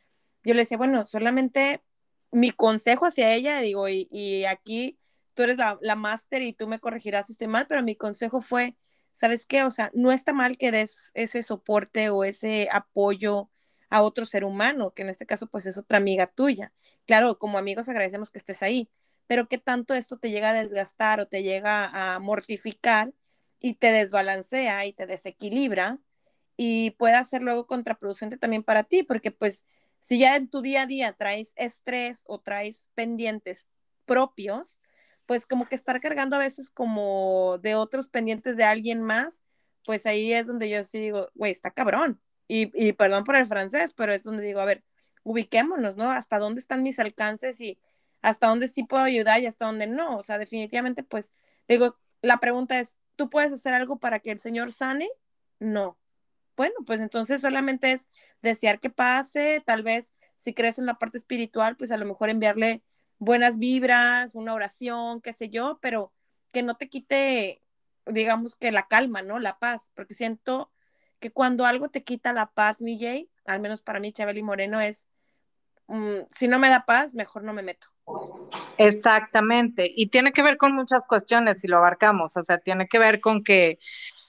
yo 0.44 0.54
le 0.54 0.62
decía, 0.62 0.78
bueno, 0.78 1.06
solamente 1.06 1.82
mi 2.32 2.52
consejo 2.52 3.06
hacia 3.06 3.34
ella, 3.34 3.60
digo, 3.60 3.88
y, 3.88 4.08
y 4.12 4.46
aquí 4.46 4.98
tú 5.36 5.44
eres 5.44 5.58
la, 5.58 5.78
la 5.82 5.96
máster 5.96 6.42
y 6.42 6.54
tú 6.54 6.68
me 6.68 6.80
corregirás 6.80 7.28
si 7.28 7.34
estoy 7.34 7.48
mal, 7.48 7.68
pero 7.68 7.84
mi 7.84 7.96
consejo 7.96 8.42
fue, 8.42 8.76
¿sabes 9.14 9.46
qué? 9.46 9.64
O 9.64 9.72
sea, 9.72 9.92
no 9.94 10.12
está 10.12 10.34
mal 10.34 10.58
que 10.58 10.72
des 10.72 11.12
ese 11.14 11.44
soporte 11.44 12.10
o 12.10 12.24
ese 12.24 12.70
apoyo 12.72 13.50
a 13.94 14.02
otro 14.02 14.26
ser 14.26 14.44
humano, 14.44 14.92
que 14.94 15.04
en 15.04 15.10
este 15.10 15.28
caso 15.28 15.46
pues 15.48 15.68
es 15.68 15.78
otra 15.78 16.00
amiga 16.00 16.26
tuya. 16.28 16.74
Claro, 17.06 17.38
como 17.38 17.60
amigos 17.60 17.90
agradecemos 17.90 18.32
que 18.32 18.40
estés 18.40 18.64
ahí, 18.64 18.90
pero 19.28 19.48
¿qué 19.48 19.60
tanto 19.60 19.94
esto 19.94 20.18
te 20.18 20.32
llega 20.32 20.50
a 20.50 20.54
desgastar 20.54 21.20
o 21.20 21.28
te 21.28 21.44
llega 21.44 22.16
a 22.16 22.20
mortificar 22.20 23.14
y 23.60 23.76
te 23.76 23.92
desbalancea 23.92 24.86
y 24.88 24.94
te 24.94 25.06
desequilibra 25.06 26.00
y 26.58 26.92
puede 26.92 27.24
ser 27.24 27.44
luego 27.44 27.68
contraproducente 27.68 28.38
también 28.38 28.64
para 28.64 28.84
ti, 28.84 29.04
porque 29.04 29.30
pues 29.32 29.66
si 30.00 30.18
ya 30.20 30.36
en 30.38 30.50
tu 30.50 30.62
día 30.62 30.84
a 30.84 30.86
día 30.88 31.14
traes 31.14 31.54
estrés 31.56 32.24
o 32.28 32.40
traes 32.42 32.90
pendientes 32.96 33.68
propios, 34.06 34.80
pues 35.28 35.46
como 35.46 35.68
que 35.68 35.76
estar 35.76 36.02
cargando 36.02 36.36
a 36.36 36.40
veces 36.40 36.70
como 36.72 37.60
de 37.62 37.76
otros 37.76 38.10
pendientes 38.10 38.58
de 38.58 38.64
alguien 38.64 39.04
más, 39.04 39.44
pues 39.86 40.06
ahí 40.08 40.34
es 40.34 40.48
donde 40.48 40.70
yo 40.70 40.84
sí 40.84 41.00
digo, 41.00 41.30
güey, 41.36 41.52
está 41.52 41.70
cabrón. 41.72 42.20
Y, 42.48 42.94
perdón 42.94 43.24
por 43.24 43.36
el 43.36 43.46
francés, 43.46 43.94
pero 43.94 44.14
es 44.14 44.24
donde 44.24 44.44
digo, 44.44 44.60
a 44.60 44.66
ver, 44.66 44.84
ubiquémonos, 45.24 45.96
¿no? 45.96 46.12
¿Hasta 46.12 46.40
dónde 46.40 46.60
están 46.60 46.84
mis 46.84 47.00
alcances 47.00 47.60
y 47.62 47.80
hasta 48.22 48.48
dónde 48.48 48.68
sí 48.68 48.84
puedo 48.84 49.04
ayudar 49.04 49.42
y 49.42 49.48
hasta 49.48 49.66
dónde 49.66 49.88
no? 49.88 50.18
O 50.18 50.24
sea, 50.24 50.38
definitivamente, 50.38 51.04
pues, 51.04 51.34
digo, 51.68 51.98
la 52.22 52.38
pregunta 52.38 52.80
es, 52.80 52.96
¿tú 53.16 53.30
puedes 53.30 53.52
hacer 53.52 53.74
algo 53.74 53.98
para 53.98 54.20
que 54.20 54.32
el 54.32 54.40
Señor 54.40 54.72
sane? 54.72 55.10
No. 55.60 55.98
Bueno, 56.56 56.76
pues 56.86 57.00
entonces 57.00 57.42
solamente 57.42 57.92
es 57.94 58.08
desear 58.42 58.80
que 58.80 58.90
pase, 58.90 59.64
tal 59.66 59.82
vez 59.84 60.14
si 60.38 60.54
crees 60.54 60.78
en 60.78 60.86
la 60.86 61.00
parte 61.00 61.18
espiritual, 61.18 61.76
pues 61.78 61.92
a 61.92 61.98
lo 61.98 62.06
mejor 62.06 62.30
enviarle 62.30 62.84
buenas 63.18 63.58
vibras, 63.58 64.36
una 64.36 64.54
oración, 64.54 65.22
qué 65.22 65.34
sé 65.34 65.50
yo, 65.50 65.80
pero 65.82 66.12
que 66.52 66.64
no 66.64 66.76
te 66.76 66.90
quite, 66.90 67.62
digamos 68.06 68.56
que 68.56 68.72
la 68.72 68.88
calma, 68.88 69.22
¿no? 69.22 69.40
La 69.40 69.58
paz, 69.58 69.92
porque 69.96 70.14
siento 70.14 70.70
que 71.24 71.32
cuando 71.32 71.66
algo 71.66 71.88
te 71.88 72.04
quita 72.04 72.34
la 72.34 72.48
paz, 72.48 72.82
mi 72.82 73.00
Jay, 73.00 73.30
al 73.46 73.62
menos 73.62 73.80
para 73.80 74.02
mí, 74.02 74.12
Chabeli 74.12 74.44
Moreno, 74.44 74.82
es, 74.82 75.08
mm, 75.88 76.18
si 76.30 76.50
no 76.50 76.60
me 76.60 76.68
da 76.68 76.84
paz, 76.86 77.14
mejor 77.14 77.46
no 77.46 77.54
me 77.54 77.64
meto. 77.64 77.88
Exactamente, 78.78 79.90
y 79.96 80.08
tiene 80.08 80.34
que 80.34 80.44
ver 80.44 80.58
con 80.58 80.74
muchas 80.74 81.08
cuestiones 81.08 81.62
si 81.62 81.70
lo 81.70 81.78
abarcamos, 81.78 82.36
o 82.36 82.44
sea, 82.44 82.58
tiene 82.58 82.90
que 82.90 83.00
ver 83.00 83.22
con 83.22 83.42
que 83.42 83.80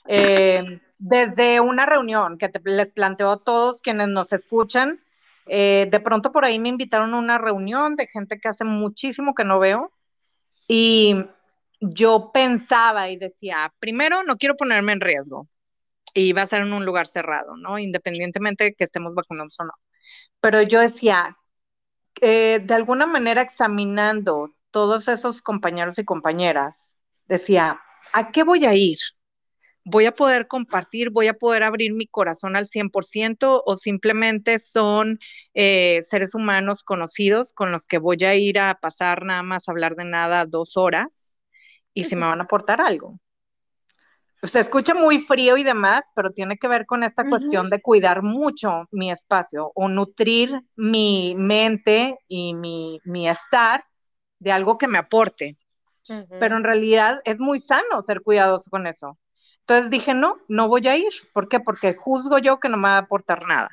eh, 0.06 0.62
desde 0.98 1.58
una 1.58 1.84
reunión 1.84 2.38
que 2.38 2.48
les 2.62 2.92
planteo 2.92 3.32
a 3.32 3.42
todos 3.42 3.82
quienes 3.82 4.06
nos 4.06 4.32
escuchan, 4.32 5.02
eh, 5.46 5.88
de 5.90 5.98
pronto 5.98 6.30
por 6.30 6.44
ahí 6.44 6.60
me 6.60 6.68
invitaron 6.68 7.12
a 7.12 7.18
una 7.18 7.38
reunión 7.38 7.96
de 7.96 8.06
gente 8.06 8.38
que 8.38 8.46
hace 8.46 8.62
muchísimo 8.62 9.34
que 9.34 9.42
no 9.42 9.58
veo 9.58 9.90
y 10.68 11.26
yo 11.80 12.30
pensaba 12.32 13.10
y 13.10 13.16
decía, 13.16 13.74
primero, 13.80 14.22
no 14.22 14.36
quiero 14.36 14.56
ponerme 14.56 14.92
en 14.92 15.00
riesgo 15.00 15.48
y 16.14 16.32
va 16.32 16.42
a 16.42 16.46
ser 16.46 16.62
en 16.62 16.72
un 16.72 16.84
lugar 16.84 17.06
cerrado, 17.06 17.56
¿no? 17.56 17.78
Independientemente 17.78 18.64
de 18.64 18.74
que 18.74 18.84
estemos 18.84 19.14
vacunados 19.14 19.58
o 19.60 19.64
no. 19.64 19.72
Pero 20.40 20.62
yo 20.62 20.80
decía, 20.80 21.36
eh, 22.20 22.60
de 22.64 22.74
alguna 22.74 23.06
manera 23.06 23.42
examinando 23.42 24.54
todos 24.70 25.08
esos 25.08 25.42
compañeros 25.42 25.98
y 25.98 26.04
compañeras, 26.04 26.98
decía, 27.26 27.80
¿a 28.12 28.32
qué 28.32 28.44
voy 28.44 28.64
a 28.64 28.74
ir? 28.74 28.98
voy 29.84 30.06
a 30.06 30.12
poder 30.14 30.48
compartir, 30.48 31.10
voy 31.10 31.28
a 31.28 31.34
poder 31.34 31.62
abrir 31.62 31.92
mi 31.92 32.06
corazón 32.06 32.56
al 32.56 32.66
100% 32.66 33.62
o 33.64 33.76
simplemente 33.76 34.58
son 34.58 35.18
eh, 35.54 36.00
seres 36.02 36.34
humanos 36.34 36.82
conocidos 36.82 37.52
con 37.52 37.70
los 37.70 37.86
que 37.86 37.98
voy 37.98 38.24
a 38.24 38.34
ir 38.34 38.58
a 38.58 38.74
pasar 38.80 39.24
nada 39.24 39.42
más 39.42 39.68
a 39.68 39.72
hablar 39.72 39.94
de 39.96 40.04
nada 40.04 40.46
dos 40.46 40.76
horas 40.76 41.36
y 41.92 42.04
si 42.04 42.16
me 42.16 42.26
van 42.26 42.40
a 42.40 42.44
aportar 42.44 42.80
algo. 42.80 43.20
Se 44.44 44.60
escucha 44.60 44.94
muy 44.94 45.20
frío 45.20 45.56
y 45.56 45.62
demás, 45.62 46.04
pero 46.14 46.30
tiene 46.30 46.58
que 46.58 46.68
ver 46.68 46.86
con 46.86 47.02
esta 47.02 47.26
cuestión 47.28 47.70
de 47.70 47.80
cuidar 47.80 48.22
mucho 48.22 48.88
mi 48.90 49.10
espacio 49.10 49.72
o 49.74 49.88
nutrir 49.88 50.60
mi 50.76 51.34
mente 51.36 52.18
y 52.28 52.54
mi, 52.54 53.00
mi 53.04 53.28
estar 53.28 53.84
de 54.38 54.52
algo 54.52 54.76
que 54.76 54.88
me 54.88 54.98
aporte. 54.98 55.56
Pero 56.38 56.56
en 56.56 56.64
realidad 56.64 57.20
es 57.24 57.38
muy 57.40 57.60
sano 57.60 58.02
ser 58.02 58.20
cuidadoso 58.22 58.70
con 58.70 58.86
eso. 58.86 59.18
Entonces 59.60 59.90
dije, 59.90 60.12
no, 60.12 60.36
no 60.48 60.68
voy 60.68 60.86
a 60.88 60.96
ir. 60.96 61.12
¿Por 61.32 61.48
qué? 61.48 61.60
Porque 61.60 61.94
juzgo 61.94 62.38
yo 62.38 62.60
que 62.60 62.68
no 62.68 62.76
me 62.76 62.88
va 62.88 62.96
a 62.96 62.98
aportar 62.98 63.46
nada. 63.46 63.70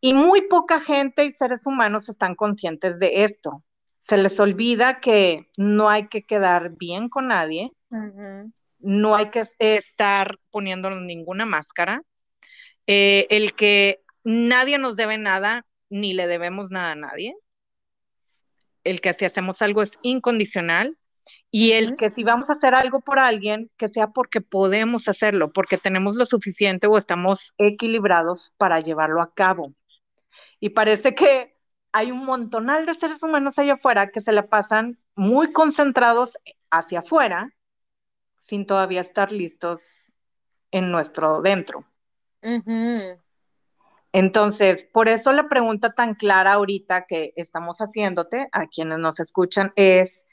Y 0.00 0.14
muy 0.14 0.42
poca 0.42 0.78
gente 0.80 1.24
y 1.24 1.32
seres 1.32 1.66
humanos 1.66 2.08
están 2.08 2.36
conscientes 2.36 3.00
de 3.00 3.24
esto. 3.24 3.64
Se 3.98 4.16
les 4.16 4.38
olvida 4.38 5.00
que 5.00 5.50
no 5.56 5.88
hay 5.90 6.08
que 6.08 6.22
quedar 6.22 6.70
bien 6.76 7.08
con 7.08 7.28
nadie, 7.28 7.72
no 8.80 9.14
hay 9.14 9.30
que 9.30 9.44
estar 9.58 10.38
poniéndonos 10.50 11.02
ninguna 11.02 11.44
máscara, 11.46 12.02
eh, 12.86 13.26
el 13.30 13.54
que 13.54 14.02
nadie 14.24 14.78
nos 14.78 14.96
debe 14.96 15.18
nada, 15.18 15.66
ni 15.88 16.12
le 16.12 16.26
debemos 16.26 16.70
nada 16.70 16.92
a 16.92 16.96
nadie, 16.96 17.34
el 18.84 19.00
que 19.00 19.12
si 19.14 19.24
hacemos 19.24 19.62
algo 19.62 19.82
es 19.82 19.98
incondicional, 20.02 20.96
y 21.50 21.72
el 21.72 21.96
que 21.96 22.10
si 22.10 22.24
vamos 22.24 22.50
a 22.50 22.54
hacer 22.54 22.74
algo 22.74 23.00
por 23.00 23.18
alguien, 23.18 23.70
que 23.76 23.88
sea 23.88 24.08
porque 24.08 24.40
podemos 24.40 25.08
hacerlo, 25.08 25.52
porque 25.52 25.78
tenemos 25.78 26.16
lo 26.16 26.26
suficiente 26.26 26.86
o 26.86 26.96
estamos 26.96 27.54
equilibrados 27.58 28.52
para 28.56 28.80
llevarlo 28.80 29.20
a 29.22 29.32
cabo. 29.32 29.74
Y 30.60 30.70
parece 30.70 31.14
que 31.14 31.56
hay 31.92 32.10
un 32.10 32.24
montonal 32.24 32.86
de 32.86 32.94
seres 32.94 33.22
humanos 33.22 33.58
allá 33.58 33.74
afuera 33.74 34.10
que 34.10 34.20
se 34.20 34.32
la 34.32 34.48
pasan 34.48 34.98
muy 35.14 35.52
concentrados 35.52 36.38
hacia 36.70 37.00
afuera 37.00 37.52
sin 38.42 38.66
todavía 38.66 39.00
estar 39.00 39.32
listos 39.32 40.12
en 40.70 40.90
nuestro 40.90 41.42
dentro. 41.42 41.84
Entonces, 44.12 44.86
por 44.86 45.08
eso 45.08 45.32
la 45.32 45.48
pregunta 45.48 45.92
tan 45.92 46.14
clara 46.14 46.54
ahorita 46.54 47.06
que 47.06 47.32
estamos 47.36 47.78
haciéndote 47.78 48.48
a 48.50 48.66
quienes 48.66 48.98
nos 48.98 49.20
escuchan 49.20 49.72
es, 49.76 50.26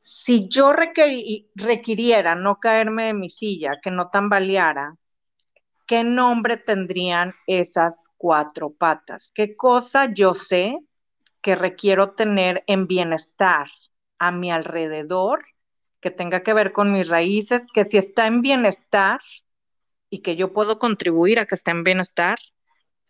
si 0.00 0.48
yo 0.48 0.72
requiriera 0.72 2.34
no 2.34 2.60
caerme 2.60 3.04
de 3.04 3.14
mi 3.14 3.30
silla, 3.30 3.78
que 3.82 3.90
no 3.90 4.10
tambaleara, 4.10 4.96
¿qué 5.86 6.04
nombre 6.04 6.58
tendrían 6.58 7.34
esas 7.46 8.08
cuatro 8.18 8.70
patas? 8.70 9.30
¿Qué 9.32 9.56
cosa 9.56 10.12
yo 10.12 10.34
sé 10.34 10.78
que 11.40 11.54
requiero 11.54 12.10
tener 12.10 12.62
en 12.66 12.86
bienestar 12.86 13.68
a 14.18 14.32
mi 14.32 14.50
alrededor, 14.50 15.46
que 16.00 16.10
tenga 16.10 16.42
que 16.42 16.54
ver 16.54 16.72
con 16.72 16.92
mis 16.92 17.08
raíces, 17.08 17.66
que 17.72 17.84
si 17.84 17.98
está 17.98 18.26
en 18.26 18.40
bienestar 18.40 19.20
y 20.10 20.20
que 20.20 20.36
yo 20.36 20.52
puedo 20.52 20.78
contribuir 20.78 21.38
a 21.38 21.46
que 21.46 21.54
esté 21.54 21.70
en 21.70 21.84
bienestar, 21.84 22.38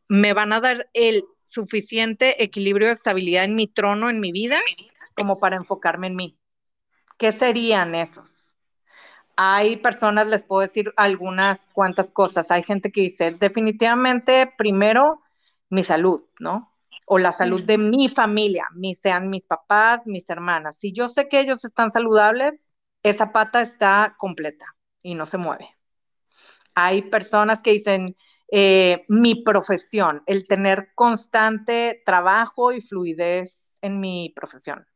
me 0.09 0.33
van 0.33 0.53
a 0.53 0.61
dar 0.61 0.88
el 0.94 1.24
suficiente 1.44 2.42
equilibrio 2.42 2.88
y 2.88 2.92
estabilidad 2.92 3.44
en 3.44 3.55
mi 3.55 3.66
trono, 3.66 4.11
en 4.11 4.20
mi 4.20 4.33
vida, 4.33 4.59
como 5.14 5.38
para 5.38 5.57
enfocarme 5.57 6.09
en 6.09 6.16
mí. 6.16 6.38
¿Qué 7.18 7.33
serían 7.33 7.94
esos? 7.94 8.55
Hay 9.37 9.77
personas, 9.77 10.27
les 10.27 10.44
puedo 10.44 10.62
decir 10.62 10.92
algunas 10.96 11.68
cuantas 11.68 12.11
cosas. 12.11 12.51
Hay 12.51 12.62
gente 12.62 12.90
que 12.90 13.03
dice, 13.03 13.33
definitivamente, 13.33 14.53
primero, 14.59 15.22
mi 15.70 15.85
salud, 15.85 16.24
¿no? 16.40 16.74
O 17.07 17.18
la 17.18 17.33
salud 17.33 17.62
de 17.62 17.79
mi 17.79 18.09
familia, 18.09 18.66
sean 19.01 19.31
mis 19.31 19.46
papás, 19.46 20.07
mis 20.07 20.29
hermanas. 20.29 20.79
Si 20.79 20.92
yo 20.92 21.09
sé 21.09 21.29
que 21.29 21.40
ellos 21.40 21.64
están 21.64 21.90
saludables, 21.90 22.67
esa 23.11 23.33
pata 23.33 23.62
está 23.62 24.14
completa 24.18 24.66
y 25.03 25.14
no 25.14 25.27
se 25.27 25.38
mueve. 25.38 25.68
Hay 26.75 27.03
personas 27.03 27.62
que 27.62 27.73
dicen, 27.73 28.14
eh, 28.53 29.05
mi 29.09 29.42
profesión, 29.42 30.23
el 30.27 30.47
tener 30.47 30.90
constante 30.94 32.03
trabajo 32.07 32.73
y 32.73 32.81
fluidez 32.81 33.79
en 33.83 34.01
mi 34.01 34.33
profesión. 34.35 34.87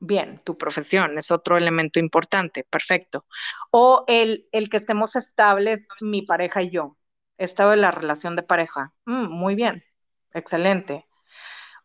Bien, 0.00 0.40
tu 0.44 0.56
profesión 0.58 1.18
es 1.18 1.30
otro 1.30 1.58
elemento 1.58 2.00
importante, 2.00 2.64
perfecto. 2.64 3.26
O 3.70 4.04
el, 4.08 4.48
el 4.52 4.70
que 4.70 4.78
estemos 4.78 5.14
estables, 5.14 5.86
mi 6.00 6.22
pareja 6.22 6.62
y 6.62 6.70
yo, 6.70 6.96
estado 7.38 7.72
de 7.72 7.76
la 7.76 7.90
relación 7.90 8.34
de 8.34 8.42
pareja. 8.42 8.94
Mm, 9.04 9.28
muy 9.28 9.54
bien, 9.54 9.84
excelente. 10.32 11.06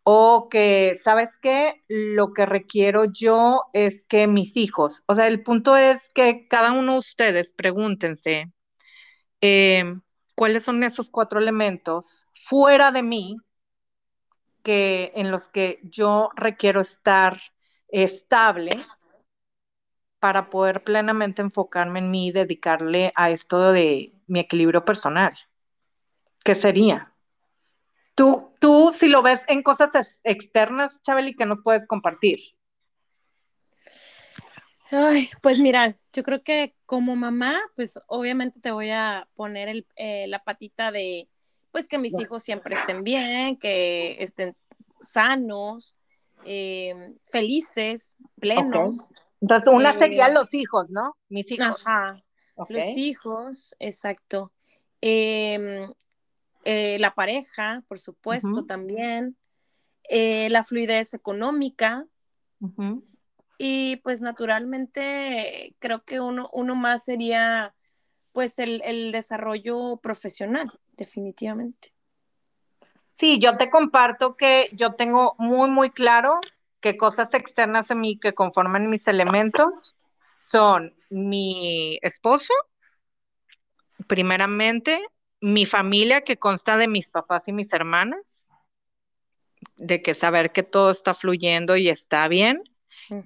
O 0.08 0.50
que, 0.50 1.00
¿sabes 1.04 1.39
qué? 1.41 1.84
Lo 1.88 2.32
que 2.34 2.46
requiero 2.46 3.06
yo 3.06 3.63
es 3.74 4.06
que 4.06 4.28
mis 4.28 4.56
hijos, 4.56 5.04
o 5.08 5.15
sea, 5.15 5.26
el 5.28 5.41
punto 5.41 5.76
es 5.78 6.12
que 6.13 6.48
cada 6.48 6.74
uno 6.74 6.94
de 6.94 7.00
ustedes 7.00 7.54
pregúntense 7.54 8.52
eh, 9.41 9.96
cuáles 10.36 10.63
son 10.65 10.84
esos 10.84 11.10
cuatro 11.10 11.39
elementos 11.39 12.28
fuera 12.36 12.91
de 12.91 13.04
mí 13.04 13.38
que 14.63 15.12
en 15.15 15.32
los 15.32 15.50
que 15.50 15.80
yo 15.84 16.30
requiero 16.36 16.82
estar 16.82 17.41
estable 17.88 18.72
para 20.20 20.52
poder 20.52 20.84
plenamente 20.84 21.41
enfocarme 21.41 22.00
en 22.00 22.12
mí 22.12 22.28
y 22.28 22.32
dedicarle 22.32 23.12
a 23.15 23.32
esto 23.32 23.72
de 23.72 24.13
mi 24.28 24.39
equilibrio 24.39 24.86
personal. 24.86 25.34
¿Qué 26.44 26.56
sería? 26.56 27.14
Tú, 28.15 28.49
tú, 28.60 28.91
si 28.93 29.10
lo 29.10 29.21
ves 29.21 29.41
en 29.47 29.62
cosas 29.62 30.21
externas, 30.23 31.01
Chabeli, 31.01 31.36
¿qué 31.36 31.45
nos 31.45 31.62
puedes 31.62 31.86
compartir? 31.86 32.39
Ay, 34.91 35.30
pues 35.41 35.60
mira, 35.60 35.93
yo 36.13 36.23
creo 36.23 36.41
que 36.43 36.75
como 36.86 37.15
mamá, 37.15 37.60
pues 37.75 37.99
obviamente 38.08 38.60
te 38.62 38.71
voy 38.71 38.91
a 38.91 39.28
poner 39.36 39.86
eh, 39.95 40.28
la 40.28 40.43
patita 40.43 40.91
de, 40.91 41.28
pues 41.71 41.88
que 41.89 41.97
mis 41.97 42.17
hijos 42.19 42.43
siempre 42.43 42.75
estén 42.75 43.04
bien, 43.04 43.58
que 43.58 44.15
estén 44.23 44.56
sanos, 45.01 45.95
em, 46.45 47.17
felices, 47.25 48.15
plenos. 48.39 49.10
Entonces, 49.41 49.73
una 49.73 49.97
sería 49.97 50.28
eh, 50.28 50.34
los 50.34 50.54
hijos, 50.54 50.89
¿no? 50.89 51.17
Mis 51.28 51.51
hijos. 51.51 51.86
Ajá. 51.86 52.23
Los 52.69 52.86
hijos, 52.95 53.75
exacto. 53.80 54.54
Em, 55.01 55.91
eh, 56.65 56.97
la 56.99 57.13
pareja, 57.13 57.84
por 57.88 57.99
supuesto, 57.99 58.65
también, 58.65 59.38
eh, 60.10 60.49
la 60.49 60.63
fluidez 60.63 61.13
económica. 61.13 62.06
Y 63.58 63.97
pues 63.97 64.21
naturalmente 64.21 65.75
creo 65.80 66.04
que 66.04 66.19
uno, 66.19 66.49
uno 66.51 66.75
más 66.75 67.06
sería 67.06 67.75
pues 68.32 68.60
el, 68.60 68.82
el, 68.84 69.12
desarrollo 69.12 69.97
profesional, 69.97 70.69
definitivamente. 70.97 71.93
Sí, 73.13 73.39
yo 73.39 73.56
te 73.56 73.69
comparto 73.69 74.36
que 74.36 74.67
yo 74.73 74.93
tengo 74.95 75.36
muy, 75.38 75.69
muy 75.69 75.91
claro 75.91 76.41
que 76.82 76.97
cosas 76.97 77.34
externas 77.34 77.91
a 77.91 77.95
mí 77.95 78.19
que 78.19 78.34
conforman 78.34 78.89
mis 78.89 79.08
elementos 79.08 79.95
son 80.39 80.93
mi 81.10 81.97
esposo, 82.01 82.54
primeramente, 84.08 85.01
mi 85.46 85.68
familia 85.68 86.22
que 86.22 86.38
consta 86.38 86.76
de 86.76 86.88
mis 86.88 87.12
papás 87.12 87.44
y 87.46 87.54
mis 87.54 87.72
hermanas, 87.72 88.50
de 89.78 90.02
que 90.02 90.16
saber 90.16 90.52
que 90.52 90.64
todo 90.64 90.90
está 90.90 91.14
fluyendo 91.14 91.76
y 91.76 91.88
está 91.88 92.28
bien. 92.28 92.64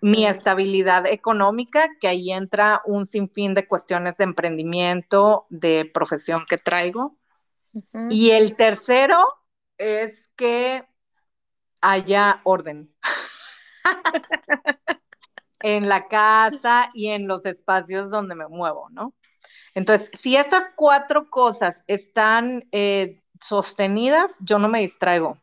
Mi 0.02 0.28
estabilidad 0.28 1.06
económica, 1.06 1.88
que 2.02 2.10
ahí 2.10 2.34
entra 2.34 2.82
un 2.84 3.06
sinfín 3.06 3.54
de 3.54 3.66
cuestiones 3.66 4.18
de 4.18 4.26
emprendimiento, 4.26 5.46
de 5.50 5.90
profesión 5.94 6.44
que 6.50 6.58
traigo. 6.58 7.18
Y 8.10 8.32
el 8.32 8.58
tercero 8.58 9.24
es 9.78 10.28
que 10.36 10.84
haya 11.80 12.42
orden 12.44 12.94
en 15.62 15.88
la 15.88 16.10
casa 16.10 16.92
y 16.94 17.08
en 17.08 17.30
los 17.30 17.46
espacios 17.46 18.12
donde 18.12 18.36
me 18.36 18.50
muevo, 18.50 18.90
¿no? 18.90 19.14
Entonces, 19.76 20.10
si 20.22 20.36
esas 20.36 20.72
cuatro 20.76 21.30
cosas 21.30 21.82
están 21.88 22.68
eh, 22.72 23.22
sostenidas, 23.42 24.32
yo 24.42 24.60
no 24.60 24.68
me 24.68 24.82
distraigo. 24.82 25.38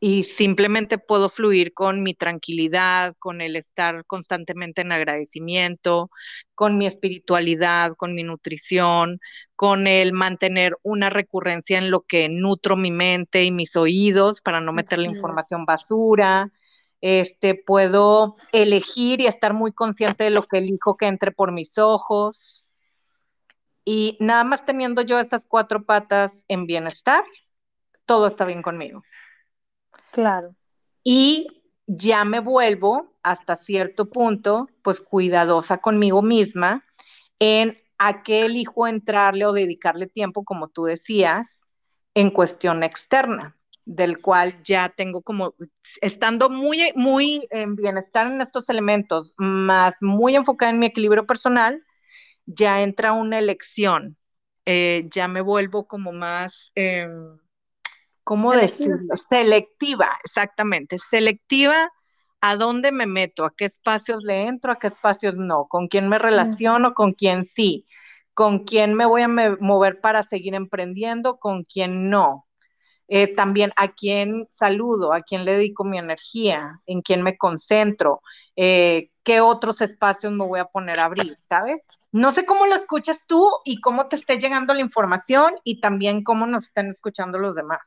Y 0.00 0.24
simplemente 0.24 0.96
puedo 0.98 1.28
fluir 1.28 1.74
con 1.74 2.04
mi 2.04 2.14
tranquilidad, 2.14 3.16
con 3.18 3.40
el 3.40 3.56
estar 3.56 4.04
constantemente 4.06 4.82
en 4.82 4.92
agradecimiento, 4.92 6.08
con 6.54 6.78
mi 6.78 6.86
espiritualidad, 6.86 7.94
con 7.94 8.14
mi 8.14 8.22
nutrición, 8.22 9.20
con 9.56 9.88
el 9.88 10.12
mantener 10.12 10.76
una 10.82 11.10
recurrencia 11.10 11.78
en 11.78 11.90
lo 11.90 12.02
que 12.02 12.28
nutro 12.28 12.76
mi 12.76 12.92
mente 12.92 13.42
y 13.42 13.50
mis 13.50 13.74
oídos 13.74 14.40
para 14.40 14.60
no 14.60 14.72
meter 14.72 15.00
la 15.00 15.08
información 15.08 15.64
basura. 15.64 16.52
Este, 17.00 17.56
puedo 17.56 18.36
elegir 18.52 19.20
y 19.20 19.26
estar 19.26 19.52
muy 19.52 19.72
consciente 19.72 20.24
de 20.24 20.30
lo 20.30 20.44
que 20.44 20.58
elijo 20.58 20.96
que 20.96 21.06
entre 21.06 21.32
por 21.32 21.50
mis 21.50 21.76
ojos 21.76 22.67
y 23.90 24.18
nada 24.20 24.44
más 24.44 24.66
teniendo 24.66 25.00
yo 25.00 25.18
esas 25.18 25.48
cuatro 25.48 25.86
patas 25.86 26.44
en 26.48 26.66
bienestar, 26.66 27.24
todo 28.04 28.26
está 28.26 28.44
bien 28.44 28.60
conmigo. 28.60 29.02
Claro. 30.12 30.54
Y 31.02 31.62
ya 31.86 32.26
me 32.26 32.40
vuelvo 32.40 33.16
hasta 33.22 33.56
cierto 33.56 34.10
punto, 34.10 34.68
pues 34.82 35.00
cuidadosa 35.00 35.78
conmigo 35.78 36.20
misma 36.20 36.84
en 37.38 37.78
a 37.96 38.22
qué 38.22 38.44
elijo 38.44 38.86
entrarle 38.86 39.46
o 39.46 39.54
dedicarle 39.54 40.06
tiempo, 40.06 40.44
como 40.44 40.68
tú 40.68 40.84
decías, 40.84 41.66
en 42.12 42.30
cuestión 42.30 42.82
externa, 42.82 43.56
del 43.86 44.20
cual 44.20 44.62
ya 44.64 44.90
tengo 44.90 45.22
como, 45.22 45.54
estando 46.02 46.50
muy, 46.50 46.92
muy 46.94 47.48
en 47.48 47.74
bienestar 47.74 48.26
en 48.26 48.42
estos 48.42 48.68
elementos, 48.68 49.32
más 49.38 49.96
muy 50.02 50.36
enfocada 50.36 50.72
en 50.72 50.78
mi 50.78 50.84
equilibrio 50.84 51.26
personal, 51.26 51.82
ya 52.48 52.82
entra 52.82 53.12
una 53.12 53.38
elección, 53.38 54.16
eh, 54.64 55.02
ya 55.10 55.28
me 55.28 55.42
vuelvo 55.42 55.86
como 55.86 56.12
más, 56.12 56.72
em, 56.74 57.38
¿cómo 58.24 58.54
decirlo? 58.54 59.16
Selectiva, 59.28 60.18
exactamente, 60.24 60.98
selectiva 60.98 61.92
a 62.40 62.56
dónde 62.56 62.90
me 62.92 63.06
meto, 63.06 63.44
a 63.44 63.54
qué 63.54 63.66
espacios 63.66 64.22
le 64.24 64.46
entro, 64.46 64.72
a 64.72 64.76
qué 64.76 64.86
espacios 64.86 65.36
no, 65.38 65.66
con 65.66 65.88
quién 65.88 66.08
me 66.08 66.18
relaciono, 66.18 66.94
con 66.94 67.12
quién 67.12 67.44
sí, 67.44 67.86
con 68.32 68.64
quién 68.64 68.94
me 68.94 69.04
voy 69.04 69.22
a 69.22 69.28
mover 69.28 70.00
para 70.00 70.22
seguir 70.22 70.54
emprendiendo, 70.54 71.38
con 71.38 71.64
quién 71.64 72.08
no. 72.08 72.47
Eh, 73.10 73.34
también 73.34 73.72
a 73.76 73.88
quién 73.88 74.46
saludo, 74.50 75.14
a 75.14 75.22
quién 75.22 75.46
le 75.46 75.56
dedico 75.56 75.82
mi 75.82 75.96
energía, 75.96 76.78
en 76.84 77.00
quién 77.00 77.22
me 77.22 77.38
concentro, 77.38 78.20
eh, 78.54 79.10
qué 79.22 79.40
otros 79.40 79.80
espacios 79.80 80.30
me 80.32 80.44
voy 80.44 80.60
a 80.60 80.66
poner 80.66 81.00
a 81.00 81.06
abrir, 81.06 81.38
¿sabes? 81.48 81.80
No 82.12 82.32
sé 82.32 82.44
cómo 82.44 82.66
lo 82.66 82.74
escuchas 82.74 83.26
tú 83.26 83.48
y 83.64 83.80
cómo 83.80 84.08
te 84.08 84.16
esté 84.16 84.38
llegando 84.38 84.74
la 84.74 84.80
información 84.80 85.54
y 85.64 85.80
también 85.80 86.22
cómo 86.22 86.46
nos 86.46 86.64
estén 86.64 86.88
escuchando 86.88 87.38
los 87.38 87.54
demás. 87.54 87.80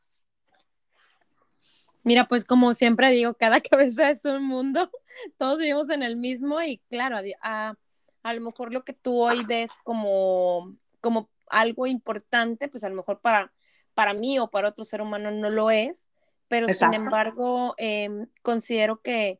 Mira, 2.03 2.27
pues 2.27 2.43
como 2.43 2.73
siempre 2.73 3.11
digo, 3.11 3.35
cada 3.35 3.61
cabeza 3.61 4.09
es 4.09 4.25
un 4.25 4.43
mundo, 4.43 4.89
todos 5.37 5.59
vivimos 5.59 5.89
en 5.91 6.01
el 6.01 6.17
mismo 6.17 6.61
y 6.61 6.79
claro, 6.89 7.17
a, 7.43 7.75
a, 8.23 8.33
lo 8.33 8.41
mejor 8.41 8.73
lo 8.73 8.83
que 8.83 8.93
tú 8.93 9.21
hoy 9.21 9.43
ves 9.43 9.71
como, 9.83 10.75
como 10.99 11.29
algo 11.47 11.85
importante, 11.85 12.67
pues 12.69 12.83
a 12.83 12.89
lo 12.89 12.95
mejor 12.95 13.21
para, 13.21 13.51
para 13.93 14.13
mí 14.13 14.39
o 14.39 14.49
para 14.49 14.69
otro 14.69 14.85
ser 14.85 15.01
humano 15.01 15.31
no 15.31 15.49
lo 15.49 15.71
es, 15.71 16.09
pero 16.47 16.67
sin 16.69 16.93
embargo 16.93 17.75
em, 17.77 18.27
considero 18.41 19.01
que, 19.01 19.39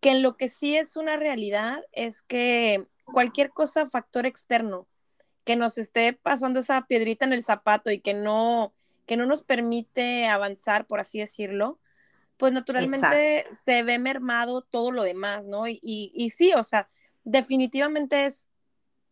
que 0.00 0.10
en 0.10 0.22
lo 0.22 0.36
que 0.36 0.48
sí 0.48 0.76
es 0.76 0.96
una 0.96 1.16
realidad 1.16 1.82
es 1.92 2.22
que 2.22 2.86
cualquier 3.04 3.50
cosa, 3.50 3.90
factor 3.90 4.26
externo, 4.26 4.88
que 5.44 5.56
nos 5.56 5.78
esté 5.78 6.12
pasando 6.12 6.60
esa 6.60 6.86
piedrita 6.86 7.24
en 7.24 7.32
el 7.32 7.44
zapato 7.44 7.90
y 7.90 8.00
que 8.00 8.14
no, 8.14 8.74
que 9.06 9.16
no 9.16 9.26
nos 9.26 9.42
permite 9.42 10.26
avanzar, 10.26 10.86
por 10.86 11.00
así 11.00 11.18
decirlo, 11.18 11.80
pues 12.36 12.52
naturalmente 12.52 13.46
se 13.52 13.82
ve 13.82 13.98
mermado 13.98 14.62
todo 14.62 14.90
lo 14.90 15.02
demás, 15.02 15.46
¿no? 15.46 15.68
Y, 15.68 15.78
y, 15.82 16.30
sí, 16.30 16.52
o 16.54 16.64
sea, 16.64 16.88
definitivamente 17.24 18.26
es, 18.26 18.48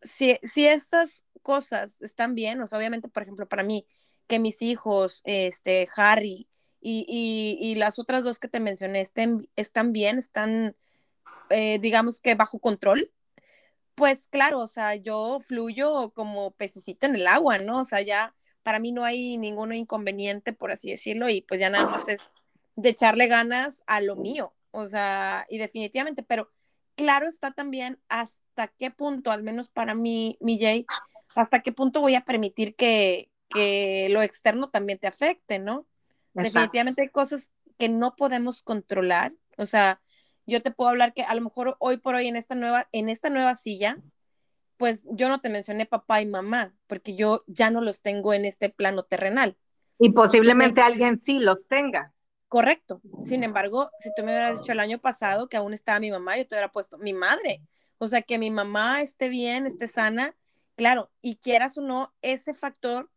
si, 0.01 0.37
si 0.43 0.67
estas 0.67 1.23
cosas 1.41 2.01
están 2.01 2.35
bien, 2.35 2.61
o 2.61 2.67
sea, 2.67 2.77
obviamente, 2.77 3.09
por 3.09 3.23
ejemplo, 3.23 3.47
para 3.47 3.63
mí, 3.63 3.85
que 4.31 4.39
mis 4.39 4.61
hijos, 4.61 5.21
este, 5.25 5.89
Harry 5.97 6.47
y, 6.79 7.05
y, 7.59 7.75
las 7.75 7.99
otras 7.99 8.23
dos 8.23 8.39
que 8.39 8.47
te 8.47 8.61
mencioné 8.61 9.01
estén, 9.01 9.49
están 9.57 9.91
bien, 9.91 10.17
están, 10.17 10.73
eh, 11.49 11.79
digamos 11.79 12.21
que 12.21 12.33
bajo 12.35 12.59
control, 12.59 13.11
pues 13.93 14.29
claro, 14.29 14.59
o 14.59 14.67
sea, 14.67 14.95
yo 14.95 15.41
fluyo 15.41 16.11
como 16.11 16.51
pececito 16.51 17.07
en 17.07 17.15
el 17.15 17.27
agua, 17.27 17.57
¿no? 17.57 17.81
O 17.81 17.85
sea, 17.85 17.99
ya 17.99 18.33
para 18.63 18.79
mí 18.79 18.93
no 18.93 19.03
hay 19.03 19.37
ningún 19.37 19.73
inconveniente, 19.73 20.53
por 20.53 20.71
así 20.71 20.89
decirlo, 20.91 21.29
y 21.29 21.41
pues 21.41 21.59
ya 21.59 21.69
nada 21.69 21.89
más 21.89 22.07
es 22.07 22.21
de 22.77 22.87
echarle 22.87 23.27
ganas 23.27 23.83
a 23.85 23.99
lo 23.99 24.15
mío, 24.15 24.53
o 24.71 24.87
sea, 24.87 25.45
y 25.49 25.57
definitivamente, 25.57 26.23
pero 26.23 26.49
claro 26.95 27.27
está 27.27 27.51
también 27.51 27.99
hasta 28.07 28.69
qué 28.69 28.91
punto, 28.91 29.31
al 29.31 29.43
menos 29.43 29.67
para 29.67 29.93
mí, 29.93 30.37
mi 30.39 30.57
Jay, 30.57 30.85
hasta 31.35 31.61
qué 31.61 31.73
punto 31.73 31.99
voy 31.99 32.15
a 32.15 32.23
permitir 32.23 32.75
que, 32.75 33.31
que 33.53 34.07
lo 34.09 34.21
externo 34.21 34.69
también 34.69 34.99
te 34.99 35.07
afecte, 35.07 35.59
¿no? 35.59 35.85
Definitivamente 36.33 37.01
hay 37.01 37.09
cosas 37.09 37.49
que 37.77 37.89
no 37.89 38.15
podemos 38.15 38.63
controlar. 38.63 39.33
O 39.57 39.65
sea, 39.65 40.01
yo 40.45 40.61
te 40.61 40.71
puedo 40.71 40.89
hablar 40.89 41.13
que 41.13 41.23
a 41.23 41.33
lo 41.35 41.41
mejor 41.41 41.75
hoy 41.79 41.97
por 41.97 42.15
hoy 42.15 42.27
en 42.27 42.35
esta 42.35 42.55
nueva, 42.55 42.87
en 42.91 43.09
esta 43.09 43.29
nueva 43.29 43.55
silla, 43.55 43.97
pues 44.77 45.03
yo 45.09 45.29
no 45.29 45.41
te 45.41 45.49
mencioné 45.49 45.85
papá 45.85 46.21
y 46.21 46.25
mamá, 46.25 46.73
porque 46.87 47.15
yo 47.15 47.43
ya 47.47 47.69
no 47.69 47.81
los 47.81 48.01
tengo 48.01 48.33
en 48.33 48.45
este 48.45 48.69
plano 48.69 49.03
terrenal. 49.03 49.57
Y 49.99 50.09
posiblemente 50.09 50.81
alguien 50.81 51.17
sí 51.17 51.39
los 51.39 51.67
tenga. 51.67 52.13
Correcto. 52.47 53.01
Sin 53.23 53.43
embargo, 53.43 53.91
si 53.99 54.09
tú 54.15 54.23
me 54.23 54.31
hubieras 54.31 54.59
dicho 54.59 54.71
el 54.71 54.79
año 54.79 54.97
pasado 54.99 55.47
que 55.47 55.57
aún 55.57 55.73
estaba 55.73 55.99
mi 55.99 56.11
mamá, 56.11 56.37
yo 56.37 56.47
te 56.47 56.55
hubiera 56.55 56.71
puesto 56.71 56.97
mi 56.97 57.13
madre. 57.13 57.61
O 57.97 58.07
sea, 58.07 58.23
que 58.23 58.39
mi 58.39 58.49
mamá 58.49 59.01
esté 59.01 59.29
bien, 59.29 59.67
esté 59.67 59.87
sana, 59.87 60.35
claro, 60.75 61.11
y 61.21 61.35
quieras 61.35 61.77
o 61.77 61.81
no, 61.81 62.13
ese 62.21 62.53
factor 62.53 63.11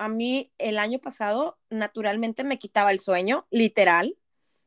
a 0.00 0.08
mí 0.08 0.50
el 0.56 0.78
año 0.78 0.98
pasado 0.98 1.58
naturalmente 1.68 2.42
me 2.42 2.58
quitaba 2.58 2.90
el 2.90 3.00
sueño, 3.00 3.46
literal. 3.50 4.16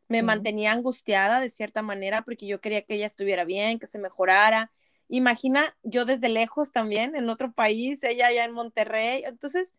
Me 0.07 0.21
mantenía 0.21 0.71
angustiada 0.71 1.39
de 1.39 1.49
cierta 1.49 1.81
manera 1.81 2.21
porque 2.21 2.45
yo 2.45 2.61
quería 2.61 2.83
que 2.83 2.93
ella 2.93 3.07
estuviera 3.07 3.43
bien, 3.43 3.79
que 3.79 3.87
se 3.87 3.97
mejorara. 3.97 4.71
Imagina 5.07 5.75
yo 5.81 6.05
desde 6.05 6.29
lejos 6.29 6.71
también, 6.71 7.15
en 7.15 7.31
otro 7.31 7.51
país, 7.51 8.03
ella 8.03 8.27
allá 8.27 8.45
en 8.45 8.53
Monterrey. 8.53 9.23
Entonces, 9.25 9.73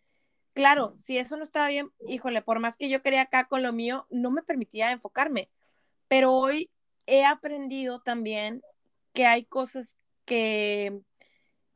claro, 0.55 0.97
si 0.99 1.19
eso 1.19 1.37
no 1.37 1.45
estaba 1.45 1.69
bien, 1.69 1.93
híjole, 2.09 2.43
por 2.43 2.59
más 2.59 2.77
que 2.77 2.88
yo 2.88 3.01
quería 3.01 3.23
acá 3.23 3.47
con 3.47 3.62
lo 3.62 3.73
mío, 3.73 4.09
no 4.11 4.33
me 4.33 4.43
permitía 4.43 4.90
enfocarme. 4.90 5.51
Pero 6.09 6.33
hoy 6.33 6.69
he 7.07 7.25
aprendido 7.25 8.01
también 8.01 8.61
que 9.12 9.27
hay 9.27 9.45
cosas 9.45 9.95
que 10.25 11.01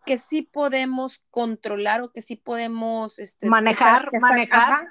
que 0.09 0.17
sí 0.17 0.41
podemos 0.41 1.21
controlar 1.31 2.01
o 2.01 2.11
que 2.11 2.23
sí 2.23 2.35
podemos 2.35 3.19
este, 3.19 3.47
manejar, 3.47 4.09
manejar. 4.19 4.87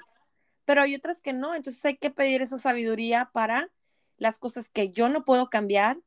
pero 0.64 0.82
hay 0.82 0.94
otras 0.94 1.20
que 1.20 1.32
no, 1.32 1.56
entonces 1.56 1.84
hay 1.84 1.96
que 1.96 2.12
pedir 2.12 2.40
esa 2.40 2.56
sabiduría 2.60 3.28
para 3.32 3.68
las 4.16 4.38
cosas 4.38 4.70
que 4.70 4.90
yo 4.92 5.08
no 5.08 5.24
puedo 5.24 5.50
cambiar, 5.50 5.98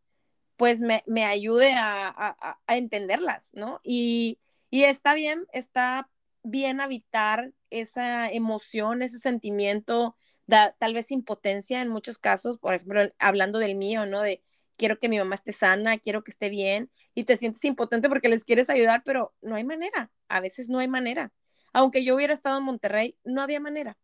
pues 0.56 0.80
me, 0.80 1.04
me 1.08 1.26
ayude 1.26 1.74
a, 1.74 2.08
a, 2.08 2.60
a, 2.66 2.78
entenderlas, 2.78 3.50
¿no? 3.52 3.82
Y, 3.84 4.40
y 4.70 4.86
está 4.86 5.14
bien, 5.14 5.46
está 5.52 6.10
bien 6.42 6.80
habitar 6.80 7.52
esa 7.70 8.30
emoción, 8.30 9.02
ese 9.02 9.20
sentimiento, 9.20 10.16
da, 10.48 10.74
tal 10.80 10.94
vez 10.94 11.12
impotencia 11.12 11.82
en 11.82 11.90
muchos 11.90 12.18
casos, 12.18 12.60
por 12.60 12.76
ejemplo, 12.76 13.02
hablando 13.20 13.60
del 13.60 13.76
mío, 13.76 14.06
¿no? 14.06 14.22
De 14.22 14.42
quiero 14.82 14.98
que 14.98 15.10
mi 15.10 15.20
mamá 15.20 15.36
esté 15.36 15.54
sana, 15.54 16.00
quiero 16.00 16.24
que 16.24 16.32
esté 16.32 16.50
bien, 16.50 16.90
y 17.14 17.24
te 17.24 17.38
sientes 17.38 17.64
impotente 17.66 18.10
porque 18.10 18.30
les 18.30 18.44
quieres 18.44 18.68
ayudar, 18.68 19.04
pero 19.06 19.32
no 19.40 19.54
hay 19.56 19.64
manera, 19.64 20.10
a 20.28 20.40
veces 20.40 20.70
no 20.70 20.80
hay 20.80 20.88
manera. 20.88 21.32
Aunque 21.72 22.04
yo 22.04 22.16
hubiera 22.16 22.34
estado 22.34 22.58
en 22.58 22.64
Monterrey, 22.64 23.16
no 23.24 23.44
había 23.44 23.60
manera. 23.60 23.96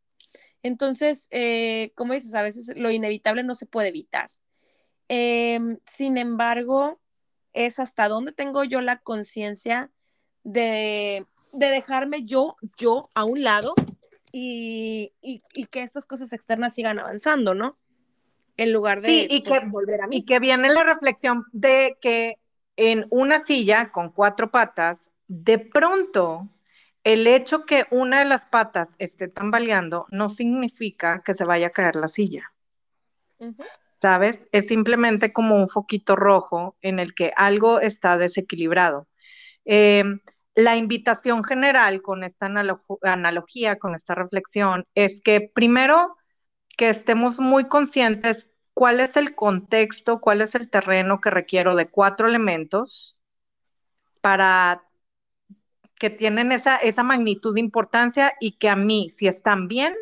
Entonces, 0.61 1.29
eh, 1.31 1.93
como 1.95 2.13
dices, 2.13 2.35
a 2.35 2.43
veces 2.43 2.77
lo 2.77 2.91
inevitable 2.91 3.41
no 3.43 3.55
se 3.55 3.65
puede 3.65 3.87
evitar. 3.87 4.29
Em, 5.07 5.79
sin 5.87 6.19
embargo, 6.19 7.01
es 7.53 7.79
hasta 7.79 8.07
dónde 8.07 8.31
tengo 8.31 8.63
yo 8.63 8.81
la 8.81 8.97
conciencia 8.97 9.89
de, 10.43 11.25
de, 11.53 11.69
dejarme 11.71 12.23
yo, 12.23 12.55
yo 12.77 13.09
a 13.15 13.23
un 13.23 13.41
lado 13.41 13.73
y, 14.31 15.11
y, 15.21 15.41
y 15.55 15.65
que 15.65 15.81
estas 15.81 16.05
cosas 16.05 16.33
externas 16.33 16.75
sigan 16.75 16.99
avanzando, 16.99 17.55
¿no? 17.55 17.79
En 18.57 18.73
lugar 18.73 19.01
de 19.01 19.27
y 19.29 19.41
que, 19.43 19.59
volver 19.67 20.01
a 20.01 20.07
mí. 20.07 20.17
Y 20.17 20.25
que 20.25 20.39
viene 20.39 20.69
la 20.69 20.83
reflexión 20.83 21.45
de 21.51 21.97
que 22.01 22.39
en 22.75 23.07
una 23.09 23.43
silla 23.43 23.91
con 23.91 24.11
cuatro 24.11 24.51
patas, 24.51 25.09
de 25.27 25.59
pronto 25.59 26.49
el 27.03 27.25
hecho 27.25 27.65
que 27.65 27.85
una 27.89 28.19
de 28.19 28.25
las 28.25 28.45
patas 28.47 28.95
esté 28.99 29.29
tambaleando 29.29 30.07
no 30.11 30.29
significa 30.29 31.21
que 31.23 31.33
se 31.33 31.45
vaya 31.45 31.67
a 31.67 31.71
caer 31.71 31.95
la 31.95 32.09
silla. 32.09 32.51
¿Sabes? 34.01 34.47
Es 34.51 34.67
simplemente 34.67 35.31
como 35.31 35.55
un 35.55 35.69
foquito 35.69 36.15
rojo 36.15 36.75
en 36.81 36.99
el 36.99 37.15
que 37.15 37.31
algo 37.37 37.79
está 37.79 38.17
desequilibrado. 38.17 39.07
Eh, 39.63 40.03
la 40.53 40.75
invitación 40.75 41.43
general 41.43 42.01
con 42.01 42.23
esta 42.23 42.47
analogía, 43.03 43.77
con 43.77 43.95
esta 43.95 44.15
reflexión, 44.15 44.85
es 44.93 45.21
que 45.21 45.51
primero 45.53 46.16
que 46.77 46.89
estemos 46.89 47.39
muy 47.39 47.65
conscientes 47.67 48.49
cuál 48.73 48.99
es 49.01 49.17
el 49.17 49.35
contexto, 49.35 50.21
cuál 50.21 50.39
es 50.41 50.55
el 50.55 50.69
terreno 50.69 51.19
que 51.19 51.31
requiero 51.31 51.75
de 51.75 51.89
cuatro 51.89 52.27
elementos 52.27 53.17
para 54.21 54.83
que 55.95 56.11
tienen 56.11 56.51
esa, 56.51 56.77
esa 56.77 57.01
magnitud 57.03 57.55
de 57.55 57.59
importancia 57.61 58.33
y 58.39 58.53
que 58.53 58.69
a 58.69 58.75
mí, 58.75 59.09
si 59.09 59.27
están 59.27 59.67
bien, 59.67 59.95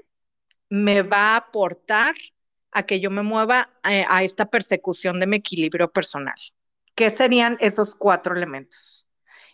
me 0.69 1.01
va 1.01 1.33
a 1.33 1.37
aportar 1.37 2.15
a 2.71 2.83
que 2.83 2.99
yo 2.99 3.09
me 3.09 3.23
mueva 3.23 3.69
a, 3.81 3.95
eh, 3.95 4.05
a 4.09 4.23
esta 4.23 4.49
persecución 4.49 5.21
de 5.21 5.27
mi 5.27 5.37
equilibrio 5.37 5.89
personal. 5.91 6.35
¿Qué 6.95 7.11
serían 7.11 7.55
esos 7.61 7.95
cuatro 7.95 8.35
elementos? 8.35 9.07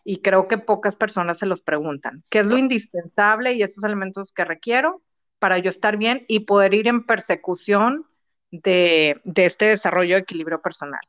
Y 0.03 0.23
creo 0.23 0.47
que 0.47 0.57
pocas 0.57 0.95
personas 0.95 1.37
se 1.37 1.45
los 1.45 1.61
preguntan. 1.61 2.23
¿Qué 2.29 2.39
es 2.39 2.47
lo 2.47 2.57
indispensable 2.57 3.53
y 3.53 3.61
esos 3.61 3.83
elementos 3.83 4.33
que 4.33 4.45
requiero? 4.45 5.03
Para 5.41 5.57
yo 5.57 5.71
estar 5.71 5.97
bien 5.97 6.23
y 6.27 6.41
poder 6.41 6.75
ir 6.75 6.87
en 6.87 7.03
persecución 7.03 8.05
de, 8.51 9.19
este 9.35 9.65
desarrollo 9.65 10.13
de 10.15 10.21
equilibrio 10.21 10.61
personal. 10.61 11.01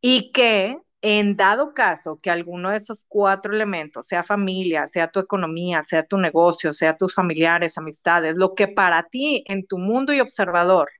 Y 0.00 0.32
que 0.32 0.76
en 1.02 1.36
dado 1.36 1.72
caso 1.72 2.18
que 2.20 2.30
alguno 2.30 2.70
de 2.70 2.78
esos 2.78 3.04
cuatro 3.08 3.54
elementos, 3.54 4.08
sea 4.08 4.24
familia, 4.24 4.88
sea 4.88 5.06
tu 5.08 5.20
economía, 5.20 5.84
sea 5.84 6.02
tu 6.02 6.18
negocio, 6.18 6.72
sea 6.74 6.96
tus 6.96 7.14
familiares, 7.14 7.78
amistades, 7.78 8.34
lo 8.36 8.56
que 8.56 8.66
para 8.66 9.04
ti 9.04 9.44
en 9.46 9.64
tu 9.64 9.78
mundo 9.78 10.12
y 10.12 10.20
observador 10.20 10.90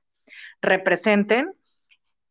representen, 0.61 1.51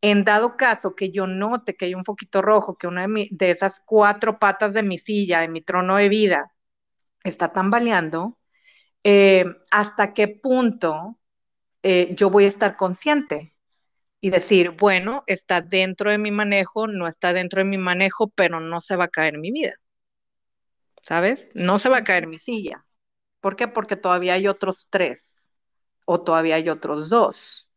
en 0.01 0.23
dado 0.23 0.57
caso 0.57 0.95
que 0.95 1.11
yo 1.11 1.27
note 1.27 1.75
que 1.75 1.85
hay 1.85 1.93
un 1.93 2.05
foquito 2.05 2.41
rojo, 2.41 2.77
que 2.77 2.87
una 2.87 3.07
de, 3.07 3.27
de 3.31 3.51
esas 3.51 3.81
cuatro 3.85 4.39
patas 4.39 4.73
de 4.73 4.81
mi 4.83 4.97
silla, 4.97 5.41
de 5.41 5.49
mi 5.49 5.61
trono 5.61 5.97
de 5.97 6.09
vida, 6.09 6.51
está 7.23 7.53
tambaleando, 7.53 8.39
eh, 9.03 9.45
hasta 9.71 10.13
qué 10.13 10.27
punto 10.27 11.17
eh, 11.83 12.15
yo 12.15 12.29
voy 12.29 12.45
a 12.45 12.47
estar 12.49 12.77
consciente 12.77 13.55
y 14.21 14.31
decir, 14.31 14.71
bueno, 14.71 15.23
está 15.27 15.61
dentro 15.61 16.11
de 16.11 16.17
mi 16.19 16.31
manejo, 16.31 16.87
no 16.87 17.07
está 17.07 17.33
dentro 17.33 17.59
de 17.61 17.65
mi 17.65 17.77
manejo, 17.77 18.29
pero 18.29 18.59
no 18.59 18.81
se 18.81 18.95
va 18.97 19.05
a 19.05 19.09
caer 19.09 19.37
mi 19.39 19.51
vida. 19.51 19.73
¿Sabes? 21.01 21.51
No 21.55 21.79
se 21.79 21.89
va 21.89 21.97
a 21.97 22.03
caer 22.03 22.27
mi 22.27 22.39
silla. 22.39 22.85
¿Por 23.41 23.55
qué? 23.55 23.67
Porque 23.67 23.95
todavía 23.95 24.33
hay 24.33 24.47
otros 24.47 24.87
tres 24.89 25.51
o 26.05 26.21
todavía 26.23 26.55
hay 26.55 26.69
otros 26.69 27.09
dos. 27.09 27.69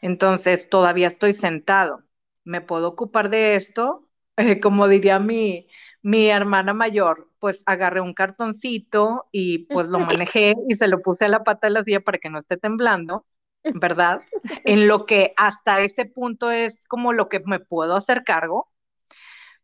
Entonces, 0.00 0.70
todavía 0.70 1.08
estoy 1.08 1.34
sentado. 1.34 2.04
¿Me 2.44 2.60
puedo 2.60 2.88
ocupar 2.88 3.30
de 3.30 3.56
esto? 3.56 4.08
como 4.62 4.88
diría 4.88 5.18
mi, 5.20 5.68
mi 6.02 6.28
hermana 6.28 6.74
mayor, 6.74 7.30
pues 7.44 7.62
agarré 7.66 8.00
un 8.00 8.14
cartoncito 8.14 9.26
y 9.30 9.66
pues 9.66 9.88
lo 9.90 9.98
manejé 10.00 10.54
y 10.66 10.76
se 10.76 10.88
lo 10.88 11.02
puse 11.02 11.26
a 11.26 11.28
la 11.28 11.44
pata 11.44 11.66
de 11.66 11.74
la 11.74 11.84
silla 11.84 12.00
para 12.00 12.16
que 12.16 12.30
no 12.30 12.38
esté 12.38 12.56
temblando, 12.56 13.26
¿verdad? 13.74 14.22
En 14.64 14.88
lo 14.88 15.04
que 15.04 15.34
hasta 15.36 15.82
ese 15.82 16.06
punto 16.06 16.50
es 16.50 16.86
como 16.88 17.12
lo 17.12 17.28
que 17.28 17.40
me 17.40 17.60
puedo 17.60 17.96
hacer 17.96 18.24
cargo, 18.24 18.72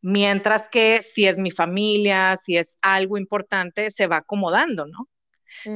mientras 0.03 0.69
que 0.69 1.01
si 1.01 1.27
es 1.27 1.38
mi 1.38 1.51
familia, 1.51 2.37
si 2.37 2.59
es 2.59 2.77
algo 2.83 3.16
importante, 3.16 3.90
se 3.90 4.07
va 4.07 4.16
acomodando, 4.16 4.87
¿no? 4.87 5.09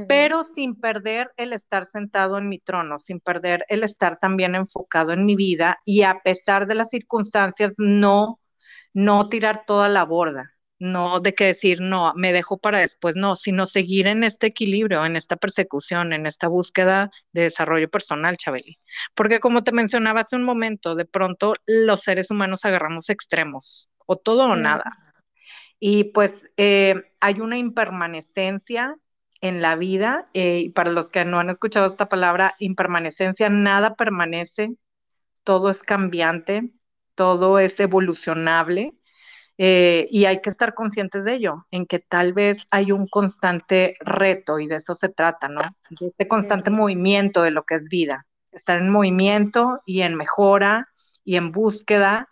Pero 0.06 0.44
sin 0.44 0.78
perder 0.78 1.32
el 1.38 1.54
estar 1.54 1.86
sentado 1.86 2.36
en 2.36 2.50
mi 2.50 2.58
trono, 2.58 2.98
sin 2.98 3.18
perder 3.18 3.64
el 3.70 3.82
estar 3.82 4.18
también 4.18 4.54
enfocado 4.54 5.14
en 5.14 5.24
mi 5.24 5.36
vida 5.36 5.78
y 5.86 6.02
a 6.02 6.20
pesar 6.22 6.66
de 6.66 6.74
las 6.74 6.90
circunstancias, 6.90 7.76
no, 7.78 8.40
no 8.92 9.30
tirar 9.30 9.64
toda 9.66 9.88
la 9.88 10.04
borda, 10.04 10.53
no 10.78 11.20
de 11.20 11.34
que 11.34 11.46
decir, 11.46 11.80
no, 11.80 12.12
me 12.16 12.32
dejo 12.32 12.58
para 12.58 12.78
después, 12.78 13.16
no, 13.16 13.36
sino 13.36 13.66
seguir 13.66 14.06
en 14.06 14.24
este 14.24 14.46
equilibrio, 14.48 15.04
en 15.04 15.16
esta 15.16 15.36
persecución, 15.36 16.12
en 16.12 16.26
esta 16.26 16.48
búsqueda 16.48 17.10
de 17.32 17.42
desarrollo 17.42 17.88
personal, 17.88 18.36
Chabeli. 18.36 18.78
Porque 19.14 19.40
como 19.40 19.62
te 19.64 19.72
mencionaba 19.72 20.20
hace 20.20 20.36
un 20.36 20.44
momento, 20.44 20.94
de 20.94 21.04
pronto 21.04 21.54
los 21.66 22.00
seres 22.00 22.30
humanos 22.30 22.64
agarramos 22.64 23.10
extremos, 23.10 23.88
o 24.06 24.16
todo 24.16 24.46
o 24.46 24.56
nada. 24.56 24.84
Y 25.78 26.04
pues 26.04 26.50
eh, 26.56 26.94
hay 27.20 27.40
una 27.40 27.58
impermanencia 27.58 28.96
en 29.40 29.60
la 29.60 29.76
vida, 29.76 30.30
eh, 30.32 30.60
y 30.60 30.68
para 30.70 30.90
los 30.90 31.10
que 31.10 31.24
no 31.24 31.38
han 31.38 31.50
escuchado 31.50 31.86
esta 31.86 32.08
palabra, 32.08 32.54
impermanencia, 32.58 33.48
nada 33.50 33.94
permanece, 33.94 34.70
todo 35.44 35.70
es 35.70 35.82
cambiante, 35.82 36.70
todo 37.14 37.58
es 37.58 37.78
evolucionable 37.78 38.94
eh, 39.56 40.06
y 40.10 40.24
hay 40.24 40.40
que 40.40 40.50
estar 40.50 40.74
conscientes 40.74 41.24
de 41.24 41.34
ello, 41.34 41.66
en 41.70 41.86
que 41.86 42.00
tal 42.00 42.32
vez 42.32 42.66
hay 42.70 42.90
un 42.92 43.06
constante 43.06 43.96
reto 44.00 44.58
y 44.58 44.66
de 44.66 44.76
eso 44.76 44.94
se 44.94 45.08
trata, 45.08 45.48
¿no? 45.48 45.60
De 45.90 46.08
este 46.08 46.26
constante 46.26 46.70
movimiento 46.70 47.42
de 47.42 47.52
lo 47.52 47.64
que 47.64 47.76
es 47.76 47.88
vida, 47.88 48.26
estar 48.50 48.78
en 48.78 48.90
movimiento 48.90 49.80
y 49.86 50.02
en 50.02 50.16
mejora 50.16 50.88
y 51.24 51.36
en 51.36 51.52
búsqueda 51.52 52.28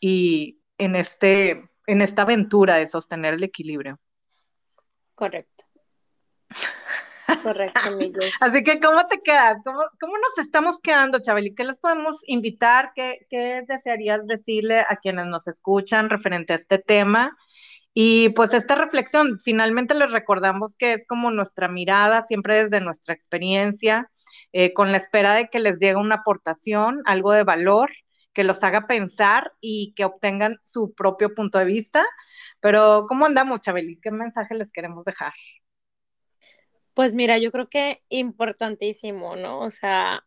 y 0.00 0.60
en, 0.78 0.96
este, 0.96 1.70
en 1.86 2.02
esta 2.02 2.22
aventura 2.22 2.76
de 2.76 2.86
sostener 2.86 3.34
el 3.34 3.44
equilibrio. 3.44 4.00
Correcto. 5.14 5.64
Correcto, 7.42 7.90
Miguel. 7.96 8.30
Así 8.40 8.62
que, 8.62 8.80
¿cómo 8.80 9.06
te 9.06 9.20
quedas? 9.22 9.58
¿Cómo, 9.64 9.80
¿Cómo, 10.00 10.14
nos 10.18 10.44
estamos 10.44 10.80
quedando, 10.80 11.20
Chabeli? 11.20 11.54
¿Qué 11.54 11.64
les 11.64 11.78
podemos 11.78 12.20
invitar? 12.26 12.92
¿Qué, 12.94 13.26
¿Qué 13.30 13.62
desearías 13.66 14.26
decirle 14.26 14.80
a 14.80 14.96
quienes 14.96 15.26
nos 15.26 15.48
escuchan 15.48 16.10
referente 16.10 16.52
a 16.52 16.56
este 16.56 16.78
tema? 16.78 17.36
Y 17.94 18.30
pues 18.30 18.52
esta 18.52 18.74
reflexión, 18.74 19.38
finalmente 19.38 19.94
les 19.94 20.10
recordamos 20.10 20.76
que 20.76 20.94
es 20.94 21.06
como 21.06 21.30
nuestra 21.30 21.68
mirada, 21.68 22.26
siempre 22.26 22.64
desde 22.64 22.80
nuestra 22.80 23.14
experiencia, 23.14 24.10
eh, 24.52 24.72
con 24.72 24.90
la 24.90 24.98
espera 24.98 25.34
de 25.34 25.48
que 25.48 25.60
les 25.60 25.78
llegue 25.78 25.96
una 25.96 26.16
aportación, 26.16 27.02
algo 27.04 27.32
de 27.32 27.44
valor, 27.44 27.90
que 28.32 28.44
los 28.44 28.64
haga 28.64 28.88
pensar 28.88 29.52
y 29.60 29.94
que 29.94 30.04
obtengan 30.04 30.58
su 30.64 30.92
propio 30.92 31.34
punto 31.34 31.58
de 31.58 31.66
vista. 31.66 32.04
Pero, 32.60 33.06
¿cómo 33.08 33.26
andamos, 33.26 33.60
Chabeli? 33.60 34.00
¿Qué 34.00 34.10
mensaje 34.10 34.54
les 34.56 34.72
queremos 34.72 35.04
dejar? 35.04 35.32
Pues 36.94 37.14
mira, 37.16 37.38
yo 37.38 37.50
creo 37.50 37.68
que 37.68 38.02
importantísimo, 38.08 39.36
¿no? 39.36 39.60
O 39.60 39.70
sea, 39.70 40.24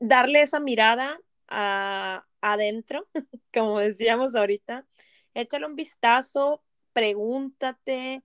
darle 0.00 0.42
esa 0.42 0.60
mirada 0.60 1.18
a, 1.48 2.26
adentro, 2.42 3.08
como 3.54 3.78
decíamos 3.80 4.34
ahorita, 4.34 4.86
échale 5.34 5.66
un 5.66 5.76
vistazo, 5.76 6.62
pregúntate, 6.92 8.22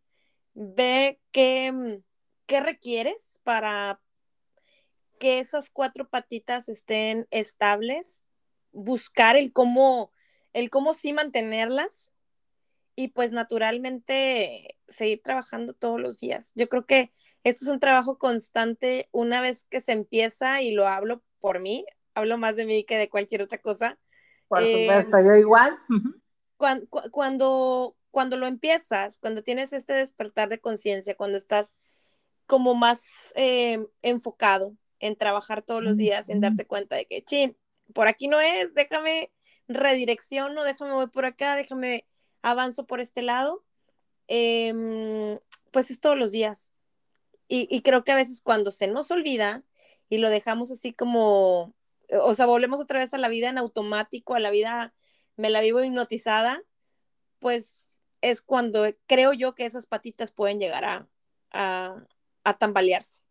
ve 0.54 1.20
qué, 1.32 2.02
qué 2.48 2.60
requieres 2.60 3.40
para 3.44 4.02
que 5.20 5.40
esas 5.40 5.70
cuatro 5.70 6.10
patitas 6.10 6.70
estén 6.70 7.28
estables, 7.32 8.26
buscar 8.72 9.36
el 9.36 9.54
cómo, 9.54 10.12
el 10.54 10.70
cómo 10.70 10.94
sí 10.94 11.14
mantenerlas 11.14 12.12
y 12.96 13.10
pues 13.10 13.32
naturalmente 13.32 14.77
seguir 14.88 15.22
trabajando 15.22 15.74
todos 15.74 16.00
los 16.00 16.20
días. 16.20 16.52
Yo 16.56 16.70
creo 16.70 16.86
que 16.86 17.12
esto 17.44 17.66
es 17.66 17.72
un 17.72 17.80
trabajo 17.80 18.18
constante 18.18 19.10
una 19.12 19.42
vez 19.42 19.66
que 19.70 19.82
se 19.82 19.92
empieza 19.92 20.62
y 20.62 20.72
lo 20.72 20.88
hablo 20.88 21.24
por 21.40 21.60
mí, 21.60 21.86
hablo 22.14 22.38
más 22.38 22.56
de 22.56 22.66
mí 22.66 22.84
que 22.84 22.98
de 22.98 23.10
cualquier 23.10 23.42
otra 23.42 23.60
cosa. 23.60 23.98
Por 24.48 24.62
supuesto, 24.62 25.18
yo 25.20 25.36
igual 25.36 25.78
cuando, 26.58 27.96
cuando, 28.12 28.38
lo 28.38 28.48
empiezas, 28.48 29.20
cuando 29.20 29.44
tienes 29.44 29.74
este 29.74 29.94
despertar 29.94 30.50
de 30.50 30.60
conciencia, 30.60 31.16
cuando 31.16 31.38
estás 31.38 31.76
como 32.46 32.76
más 32.76 33.34
eh, 33.36 33.86
enfocado 34.02 34.76
en 35.00 35.16
trabajar 35.16 35.62
todos 35.62 35.84
los 35.84 35.98
días, 35.98 36.30
en 36.30 36.42
darte 36.42 36.66
cuenta 36.66 36.96
de 36.96 37.06
que, 37.06 37.24
chin, 37.24 37.56
por 37.94 38.08
aquí 38.08 38.28
no 38.28 38.42
es, 38.42 38.74
déjame 38.74 39.32
redirecciono, 39.68 40.64
déjame 40.64 40.94
voy 40.94 41.08
por 41.08 41.26
acá, 41.26 41.56
déjame 41.56 42.06
avanzo 42.42 42.86
por 42.88 43.00
este 43.00 43.22
lado, 43.22 43.64
em, 44.28 45.40
pues 45.72 45.92
es 45.92 46.00
todos 46.00 46.18
los 46.18 46.32
días. 46.32 46.74
Y, 47.50 47.82
creo 47.82 48.04
que 48.04 48.12
a 48.12 48.16
veces 48.16 48.42
cuando 48.42 48.72
se 48.72 48.88
nos 48.88 49.10
olvida 49.10 49.64
y 50.10 50.18
lo 50.18 50.30
dejamos 50.30 50.70
así 50.70 50.94
como, 50.94 51.74
o 52.12 52.34
sea, 52.34 52.46
volvemos 52.46 52.82
otra 52.82 53.00
vez 53.00 53.14
a 53.14 53.18
la 53.18 53.30
vida 53.30 53.48
en 53.50 53.58
automático, 53.58 54.36
a 54.36 54.42
la 54.42 54.50
vida 54.50 54.94
me 55.38 55.50
la 55.50 55.62
vivo 55.62 55.82
hipnotizada, 55.82 56.62
pues 57.40 57.88
es 58.22 58.42
cuando 58.42 58.86
creo 59.06 59.32
yo 59.32 59.56
que 59.56 59.66
esas 59.66 59.86
patitas 59.86 60.34
pueden 60.34 60.60
llegar 60.60 60.84
a, 60.84 61.08
a, 62.44 62.58
tambalearse. 62.58 63.24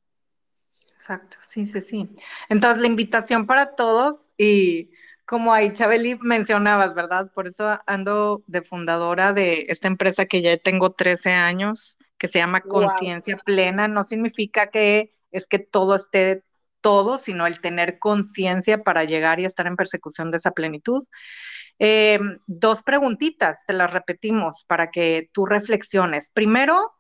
Exacto, 0.95 1.37
sí, 1.43 1.67
sí, 1.67 1.81
sí. 1.81 2.09
Entonces, 2.49 2.81
la 2.81 2.87
invitación 2.87 3.47
para 3.47 3.75
todos 3.75 4.33
y 4.39 4.91
como 5.27 5.53
ahí 5.53 5.73
Chabeli 5.73 6.17
mencionabas, 6.21 6.95
¿verdad? 6.95 7.31
Por 7.35 7.49
eso 7.49 7.81
ando 7.87 8.43
de 8.47 8.63
fundadora 8.63 9.33
de 9.33 9.67
esta 9.69 9.89
empresa 9.89 10.27
que 10.27 10.41
ya 10.41 10.57
tengo 10.57 10.93
13 10.93 11.33
años, 11.33 11.99
que 12.17 12.29
se 12.29 12.39
llama 12.39 12.61
Conciencia 12.61 13.37
Plena. 13.37 13.89
No 13.89 14.05
significa 14.05 14.69
que 14.69 15.13
es 15.33 15.49
que 15.49 15.59
todo 15.59 15.97
esté 15.97 16.45
todo, 16.81 17.19
sino 17.19 17.49
el 17.49 17.61
tener 17.61 17.99
conciencia 17.99 18.85
para 18.85 19.03
llegar 19.03 19.41
y 19.41 19.45
estar 19.45 19.67
en 19.67 19.75
persecución 19.75 20.31
de 20.31 20.37
esa 20.37 20.53
plenitud. 20.53 21.05
Eh, 21.81 22.21
dos 22.47 22.85
preguntitas, 22.85 23.65
te 23.67 23.73
las 23.73 23.93
repetimos 23.93 24.65
para 24.69 24.93
que 24.93 25.29
tú 25.33 25.45
reflexiones. 25.45 26.31
Primero, 26.31 26.95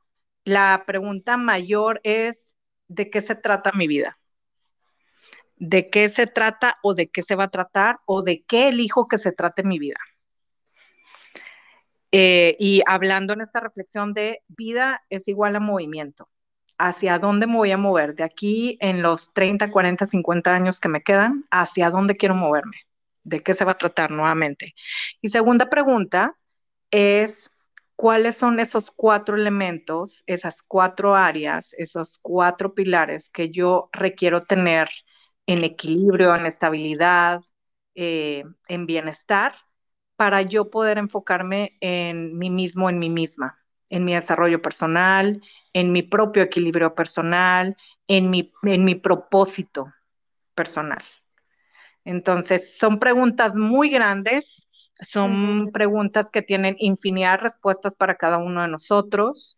la 0.45 0.83
pregunta 0.87 1.37
mayor 1.37 2.01
es, 2.03 2.57
¿de 2.89 3.09
qué 3.09 3.23
se 3.23 3.37
trata 3.37 3.71
mi 3.73 3.87
vida? 3.87 4.19
¿De 5.57 5.91
qué 5.91 6.09
se 6.09 6.27
trata 6.27 6.79
o 6.83 6.95
de 6.95 7.09
qué 7.09 7.23
se 7.23 7.35
va 7.35 7.45
a 7.45 7.51
tratar 7.51 7.99
o 8.05 8.23
de 8.23 8.43
qué 8.45 8.69
elijo 8.69 9.09
que 9.09 9.19
se 9.19 9.33
trate 9.33 9.63
mi 9.63 9.79
vida? 9.79 9.99
Eh, 12.13 12.57
y 12.59 12.83
hablando 12.87 13.33
en 13.33 13.41
esta 13.41 13.61
reflexión 13.61 14.15
de 14.15 14.43
vida 14.49 15.03
es 15.11 15.29
igual 15.29 15.57
a 15.57 15.61
movimiento. 15.61 16.29
¿Hacia 16.79 17.19
dónde 17.19 17.47
me 17.47 17.57
voy 17.57 17.71
a 17.71 17.79
mover? 17.79 18.15
De 18.15 18.25
aquí 18.25 18.77
en 18.81 19.03
los 19.03 19.33
30, 19.33 19.71
40, 19.71 20.07
50 20.07 20.55
años 20.55 20.79
que 20.79 20.89
me 20.89 21.03
quedan, 21.03 21.47
¿hacia 21.51 21.91
dónde 21.91 22.17
quiero 22.17 22.35
moverme? 22.35 22.77
de 23.27 23.43
qué 23.43 23.55
se 23.55 23.65
va 23.65 23.73
a 23.73 23.79
tratar 23.79 24.11
nuevamente. 24.11 24.75
Y 25.21 25.29
segunda 25.29 25.69
pregunta 25.69 26.37
es, 26.91 27.51
¿cuáles 27.97 28.37
son 28.37 28.61
esos 28.61 28.91
cuatro 28.93 29.37
elementos, 29.37 30.23
esas 30.27 30.63
cuatro 30.63 31.17
áreas, 31.17 31.75
esos 31.77 32.19
cuatro 32.23 32.75
pilares 32.75 33.29
que 33.29 33.51
yo 33.51 33.91
requiero 33.93 34.45
tener 34.45 34.89
en 35.47 35.65
equilibrio, 35.65 36.35
en 36.35 36.47
estabilidad, 36.47 37.43
eh, 37.95 38.45
en 38.69 38.87
bienestar, 38.87 39.55
para 40.17 40.43
yo 40.43 40.71
poder 40.71 40.99
enfocarme 40.99 41.77
en 41.81 42.37
mí 42.39 42.51
mismo, 42.51 42.89
en 42.91 42.99
mí 42.99 43.11
misma, 43.11 43.59
en 43.91 44.05
mi 44.05 44.15
desarrollo 44.15 44.63
personal, 44.63 45.43
en 45.73 45.93
mi 45.93 46.03
propio 46.03 46.43
equilibrio 46.43 46.95
personal, 46.95 47.77
en 48.09 48.31
mi, 48.31 48.53
en 48.63 48.85
mi 48.85 48.95
propósito 48.95 49.93
personal. 50.55 51.03
Entonces, 52.05 52.77
son 52.79 52.99
preguntas 52.99 53.57
muy 53.57 53.91
grandes, 53.91 54.69
son 55.01 55.71
preguntas 55.73 56.31
que 56.31 56.43
tienen 56.43 56.77
infinidad 56.79 57.33
de 57.33 57.37
respuestas 57.45 57.97
para 57.97 58.17
cada 58.17 58.39
uno 58.39 58.63
de 58.63 58.69
nosotros. 58.69 59.57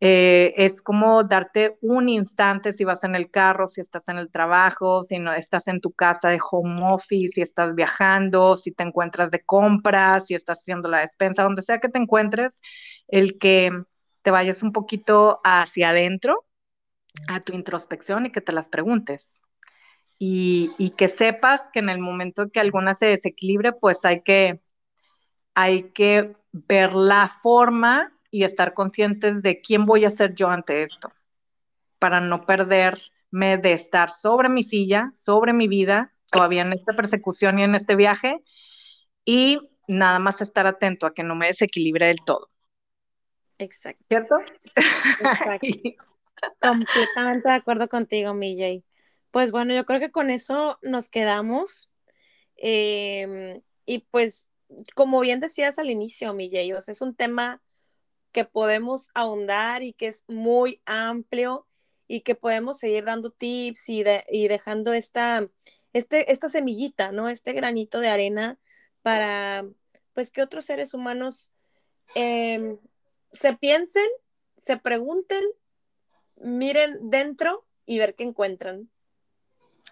Eh, 0.00 0.52
es 0.56 0.82
como 0.82 1.24
darte 1.24 1.78
un 1.80 2.10
instante 2.10 2.74
si 2.74 2.84
vas 2.84 3.02
en 3.04 3.14
el 3.14 3.30
carro, 3.30 3.66
si 3.66 3.80
estás 3.80 4.08
en 4.08 4.18
el 4.18 4.30
trabajo, 4.30 5.02
si 5.02 5.18
no 5.18 5.32
estás 5.32 5.68
en 5.68 5.80
tu 5.80 5.92
casa 5.92 6.28
de 6.28 6.38
home 6.50 6.82
office, 6.84 7.34
si 7.34 7.40
estás 7.42 7.74
viajando, 7.74 8.58
si 8.58 8.72
te 8.72 8.82
encuentras 8.82 9.30
de 9.30 9.42
compras, 9.42 10.26
si 10.26 10.34
estás 10.34 10.58
haciendo 10.58 10.90
la 10.90 11.00
despensa, 11.00 11.44
donde 11.44 11.62
sea 11.62 11.78
que 11.78 11.88
te 11.88 11.98
encuentres, 11.98 12.60
el 13.08 13.38
que 13.38 13.70
te 14.22 14.30
vayas 14.30 14.62
un 14.62 14.72
poquito 14.72 15.40
hacia 15.44 15.90
adentro 15.90 16.44
a 17.28 17.40
tu 17.40 17.54
introspección 17.54 18.26
y 18.26 18.30
que 18.32 18.40
te 18.40 18.52
las 18.52 18.68
preguntes. 18.68 19.40
Y, 20.18 20.92
que 20.96 21.08
sepas 21.08 21.68
que 21.72 21.80
en 21.80 21.90
el 21.90 21.98
momento 21.98 22.50
que 22.50 22.60
alguna 22.60 22.94
se 22.94 23.06
desequilibre, 23.06 23.72
pues 23.72 24.04
hay 24.04 24.22
que, 24.22 24.60
hay 25.54 25.90
que 25.92 26.36
ver 26.52 26.94
la 26.94 27.28
forma 27.28 28.15
y 28.36 28.44
estar 28.44 28.74
conscientes 28.74 29.40
de 29.40 29.62
quién 29.62 29.86
voy 29.86 30.04
a 30.04 30.10
ser 30.10 30.34
yo 30.34 30.50
ante 30.50 30.82
esto, 30.82 31.10
para 31.98 32.20
no 32.20 32.44
perderme 32.44 33.56
de 33.56 33.72
estar 33.72 34.10
sobre 34.10 34.50
mi 34.50 34.62
silla, 34.62 35.10
sobre 35.14 35.54
mi 35.54 35.68
vida, 35.68 36.12
todavía 36.30 36.60
en 36.60 36.74
esta 36.74 36.92
persecución 36.92 37.58
y 37.58 37.62
en 37.62 37.74
este 37.74 37.96
viaje, 37.96 38.42
y 39.24 39.58
nada 39.88 40.18
más 40.18 40.42
estar 40.42 40.66
atento 40.66 41.06
a 41.06 41.14
que 41.14 41.22
no 41.22 41.34
me 41.34 41.46
desequilibre 41.46 42.08
del 42.08 42.18
todo. 42.26 42.50
Exacto. 43.56 44.04
¿Cierto? 44.10 44.36
Exacto. 45.20 45.66
Completamente 46.60 47.48
de 47.48 47.54
acuerdo 47.54 47.88
contigo, 47.88 48.34
Mijay. 48.34 48.84
Pues 49.30 49.50
bueno, 49.50 49.74
yo 49.74 49.86
creo 49.86 49.98
que 49.98 50.10
con 50.10 50.28
eso 50.28 50.78
nos 50.82 51.08
quedamos. 51.08 51.90
Em, 52.56 53.62
y 53.86 54.00
pues, 54.10 54.46
como 54.94 55.20
bien 55.20 55.40
decías 55.40 55.78
al 55.78 55.88
inicio, 55.88 56.34
mi 56.34 56.50
es 56.52 57.00
un 57.00 57.14
tema 57.14 57.62
que 58.36 58.44
podemos 58.44 59.08
ahondar 59.14 59.82
y 59.82 59.94
que 59.94 60.08
es 60.08 60.22
muy 60.28 60.82
amplio 60.84 61.66
y 62.06 62.20
que 62.20 62.34
podemos 62.34 62.76
seguir 62.76 63.06
dando 63.06 63.30
tips 63.30 63.88
y, 63.88 64.04
y 64.28 64.48
dejando 64.48 64.92
esta, 64.92 65.48
este, 65.94 66.30
esta 66.30 66.50
semillita, 66.50 67.12
¿no? 67.12 67.30
Este 67.30 67.54
granito 67.54 67.98
de 67.98 68.10
arena 68.10 68.58
para, 69.00 69.66
pues, 70.12 70.30
que 70.30 70.42
otros 70.42 70.66
seres 70.66 70.92
humanos 70.92 71.50
em, 72.14 72.76
se 73.32 73.54
piensen, 73.56 74.06
se 74.58 74.76
pregunten, 74.76 75.42
miren 76.36 77.08
dentro 77.08 77.66
y 77.86 77.98
ver 77.98 78.14
qué 78.14 78.24
encuentran. 78.24 78.90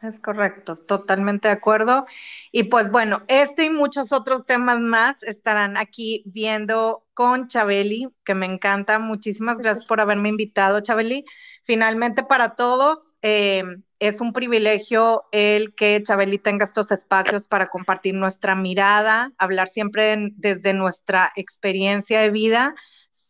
Es 0.02 0.20
correcto, 0.20 0.76
totalmente 0.76 1.48
de 1.48 1.54
acuerdo. 1.54 2.04
Y 2.52 2.64
pues 2.64 2.90
bueno, 2.90 3.22
este 3.28 3.64
y 3.64 3.70
muchos 3.70 4.12
otros 4.12 4.44
temas 4.44 4.80
más 4.80 5.22
estarán 5.22 5.76
aquí 5.76 6.22
viendo 6.26 7.04
con 7.14 7.48
Chabeli, 7.48 8.08
que 8.24 8.34
me 8.34 8.44
encanta. 8.44 8.98
Muchísimas 8.98 9.58
gracias 9.58 9.86
por 9.86 10.00
haberme 10.00 10.28
invitado, 10.28 10.80
Chabeli. 10.80 11.24
Finalmente, 11.62 12.22
para 12.24 12.54
todos, 12.54 13.16
eh, 13.22 13.64
es 13.98 14.20
un 14.20 14.32
privilegio 14.32 15.24
el 15.32 15.74
que 15.74 16.02
Chabeli 16.02 16.38
tenga 16.38 16.64
estos 16.64 16.90
espacios 16.90 17.46
para 17.48 17.68
compartir 17.68 18.14
nuestra 18.14 18.54
mirada, 18.54 19.32
hablar 19.38 19.68
siempre 19.68 20.32
desde 20.34 20.74
nuestra 20.74 21.32
experiencia 21.36 22.20
de 22.20 22.30
vida 22.30 22.74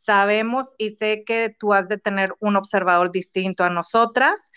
sabemos 0.05 0.75
y 0.79 0.91
sé 0.91 1.25
que 1.25 1.55
tú 1.59 1.73
has 1.73 1.89
de 1.89 1.99
tener 1.99 2.35
un 2.41 2.57
observador 2.57 3.11
distinto 3.11 3.65
a 3.65 3.71
nosotras. 3.71 4.51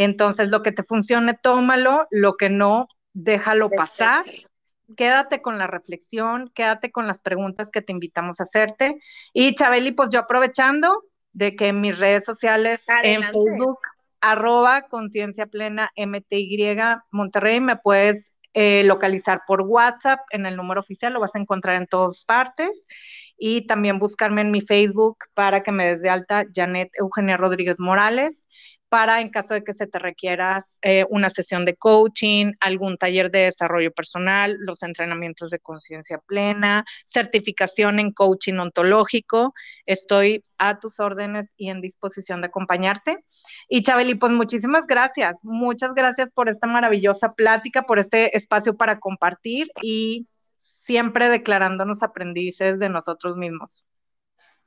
Entonces, 0.00 0.50
lo 0.50 0.62
que 0.62 0.70
te 0.70 0.84
funcione, 0.84 1.34
tómalo, 1.34 2.06
lo 2.12 2.36
que 2.36 2.50
no, 2.50 2.86
déjalo 3.14 3.68
pasar. 3.68 4.24
Quédate 4.96 5.42
con 5.42 5.58
la 5.58 5.66
reflexión, 5.66 6.52
quédate 6.54 6.92
con 6.92 7.08
las 7.08 7.20
preguntas 7.20 7.72
que 7.72 7.82
te 7.82 7.90
invitamos 7.90 8.38
a 8.38 8.44
hacerte. 8.44 9.00
Y 9.32 9.56
Chabeli, 9.56 9.90
pues 9.90 10.10
yo 10.10 10.20
aprovechando 10.20 11.02
de 11.32 11.56
que 11.56 11.66
en 11.66 11.80
mis 11.80 11.98
redes 11.98 12.24
sociales, 12.24 12.84
en 13.02 13.22
Facebook, 13.22 13.80
arroba 14.20 14.82
conciencia 14.82 15.46
plena 15.46 15.90
MTY 15.96 16.76
Monterrey, 17.10 17.60
me 17.60 17.74
puedes 17.74 18.34
eh, 18.54 18.84
localizar 18.84 19.42
por 19.48 19.62
WhatsApp 19.62 20.20
en 20.30 20.46
el 20.46 20.54
número 20.54 20.78
oficial, 20.78 21.12
lo 21.12 21.18
vas 21.18 21.34
a 21.34 21.40
encontrar 21.40 21.74
en 21.74 21.88
todas 21.88 22.24
partes. 22.24 22.86
Y 23.36 23.66
también 23.66 23.98
buscarme 23.98 24.42
en 24.42 24.52
mi 24.52 24.60
Facebook 24.60 25.18
para 25.34 25.64
que 25.64 25.72
me 25.72 25.86
des 25.86 26.02
de 26.02 26.10
alta 26.10 26.44
Janet 26.54 26.90
Eugenia 26.94 27.36
Rodríguez 27.36 27.80
Morales 27.80 28.46
para 28.88 29.20
en 29.20 29.30
caso 29.30 29.54
de 29.54 29.62
que 29.62 29.74
se 29.74 29.86
te 29.86 29.98
requieras 29.98 30.78
eh, 30.82 31.04
una 31.10 31.30
sesión 31.30 31.64
de 31.64 31.74
coaching, 31.74 32.52
algún 32.60 32.96
taller 32.96 33.30
de 33.30 33.40
desarrollo 33.40 33.92
personal, 33.92 34.56
los 34.60 34.82
entrenamientos 34.82 35.50
de 35.50 35.58
conciencia 35.58 36.18
plena, 36.18 36.84
certificación 37.04 37.98
en 37.98 38.12
coaching 38.12 38.54
ontológico. 38.54 39.54
Estoy 39.86 40.42
a 40.58 40.80
tus 40.80 41.00
órdenes 41.00 41.54
y 41.56 41.70
en 41.70 41.80
disposición 41.80 42.40
de 42.40 42.48
acompañarte. 42.48 43.24
Y 43.68 43.82
Chabeli, 43.82 44.14
pues 44.14 44.32
muchísimas 44.32 44.86
gracias. 44.86 45.44
Muchas 45.44 45.94
gracias 45.94 46.30
por 46.30 46.48
esta 46.48 46.66
maravillosa 46.66 47.34
plática, 47.34 47.82
por 47.82 47.98
este 47.98 48.36
espacio 48.36 48.76
para 48.76 48.96
compartir 48.96 49.70
y 49.82 50.26
siempre 50.56 51.28
declarándonos 51.28 52.02
aprendices 52.02 52.78
de 52.78 52.88
nosotros 52.88 53.36
mismos. 53.36 53.84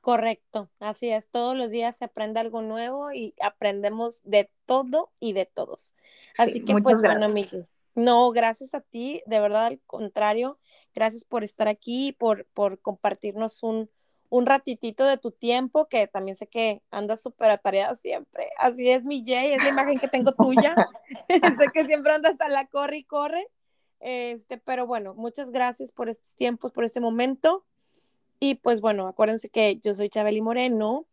Correcto, 0.02 0.68
así 0.80 1.10
es. 1.10 1.28
Todos 1.28 1.56
los 1.56 1.70
días 1.70 1.96
se 1.96 2.06
aprende 2.06 2.40
algo 2.40 2.60
nuevo 2.60 3.12
y 3.12 3.34
aprendemos 3.40 4.20
de 4.24 4.50
todo 4.66 5.12
y 5.20 5.32
de 5.32 5.46
todos. 5.46 5.94
Así 6.36 6.64
que, 6.64 6.74
pues, 6.82 7.00
bueno, 7.00 7.28
Miki, 7.28 7.64
no, 7.94 8.28
gracias 8.32 8.74
a 8.74 8.80
ti, 8.80 9.22
de 9.26 9.38
verdad, 9.38 9.66
al 9.66 9.80
contrario, 9.86 10.58
gracias 10.92 11.22
por 11.24 11.44
estar 11.44 11.68
aquí, 11.68 12.10
por, 12.10 12.46
por 12.46 12.80
compartirnos 12.80 13.62
un, 13.62 13.88
un 14.28 14.46
ratitito 14.46 15.04
de 15.04 15.18
tu 15.18 15.30
tiempo, 15.30 15.86
que 15.86 16.08
también 16.08 16.36
sé 16.36 16.48
que 16.48 16.82
andas 16.90 17.22
súper 17.22 17.52
atareada 17.52 17.94
siempre. 17.94 18.48
Así 18.58 18.90
es, 18.90 19.04
mi 19.04 19.22
Jay, 19.24 19.52
es 19.52 19.62
la 19.62 19.70
imagen 19.70 20.00
que 20.00 20.08
tengo 20.08 20.32
tuya. 20.32 20.74
sé 21.60 21.66
que 21.72 21.84
siempre 21.84 22.12
andas 22.12 22.40
a 22.40 22.48
la 22.48 22.66
corre 22.66 22.96
y 22.96 23.04
corre. 23.04 23.46
Este, 24.00 24.58
pero 24.58 24.84
bueno, 24.84 25.14
muchas 25.14 25.52
gracias 25.52 25.92
por 25.92 26.08
estos 26.08 26.34
tiempos, 26.34 26.72
por 26.72 26.82
este 26.82 26.98
momento. 26.98 27.64
Y 28.44 28.56
pues 28.56 28.80
bueno, 28.80 29.06
acuérdense 29.06 29.50
que 29.50 29.78
yo 29.78 29.94
soy 29.94 30.08
Chabeli 30.08 30.40
Moreno. 30.40 31.06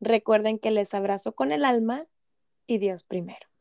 Recuerden 0.00 0.58
que 0.58 0.70
les 0.70 0.92
abrazo 0.92 1.34
con 1.34 1.50
el 1.50 1.64
alma 1.64 2.06
y 2.66 2.76
Dios 2.76 3.04
primero. 3.04 3.53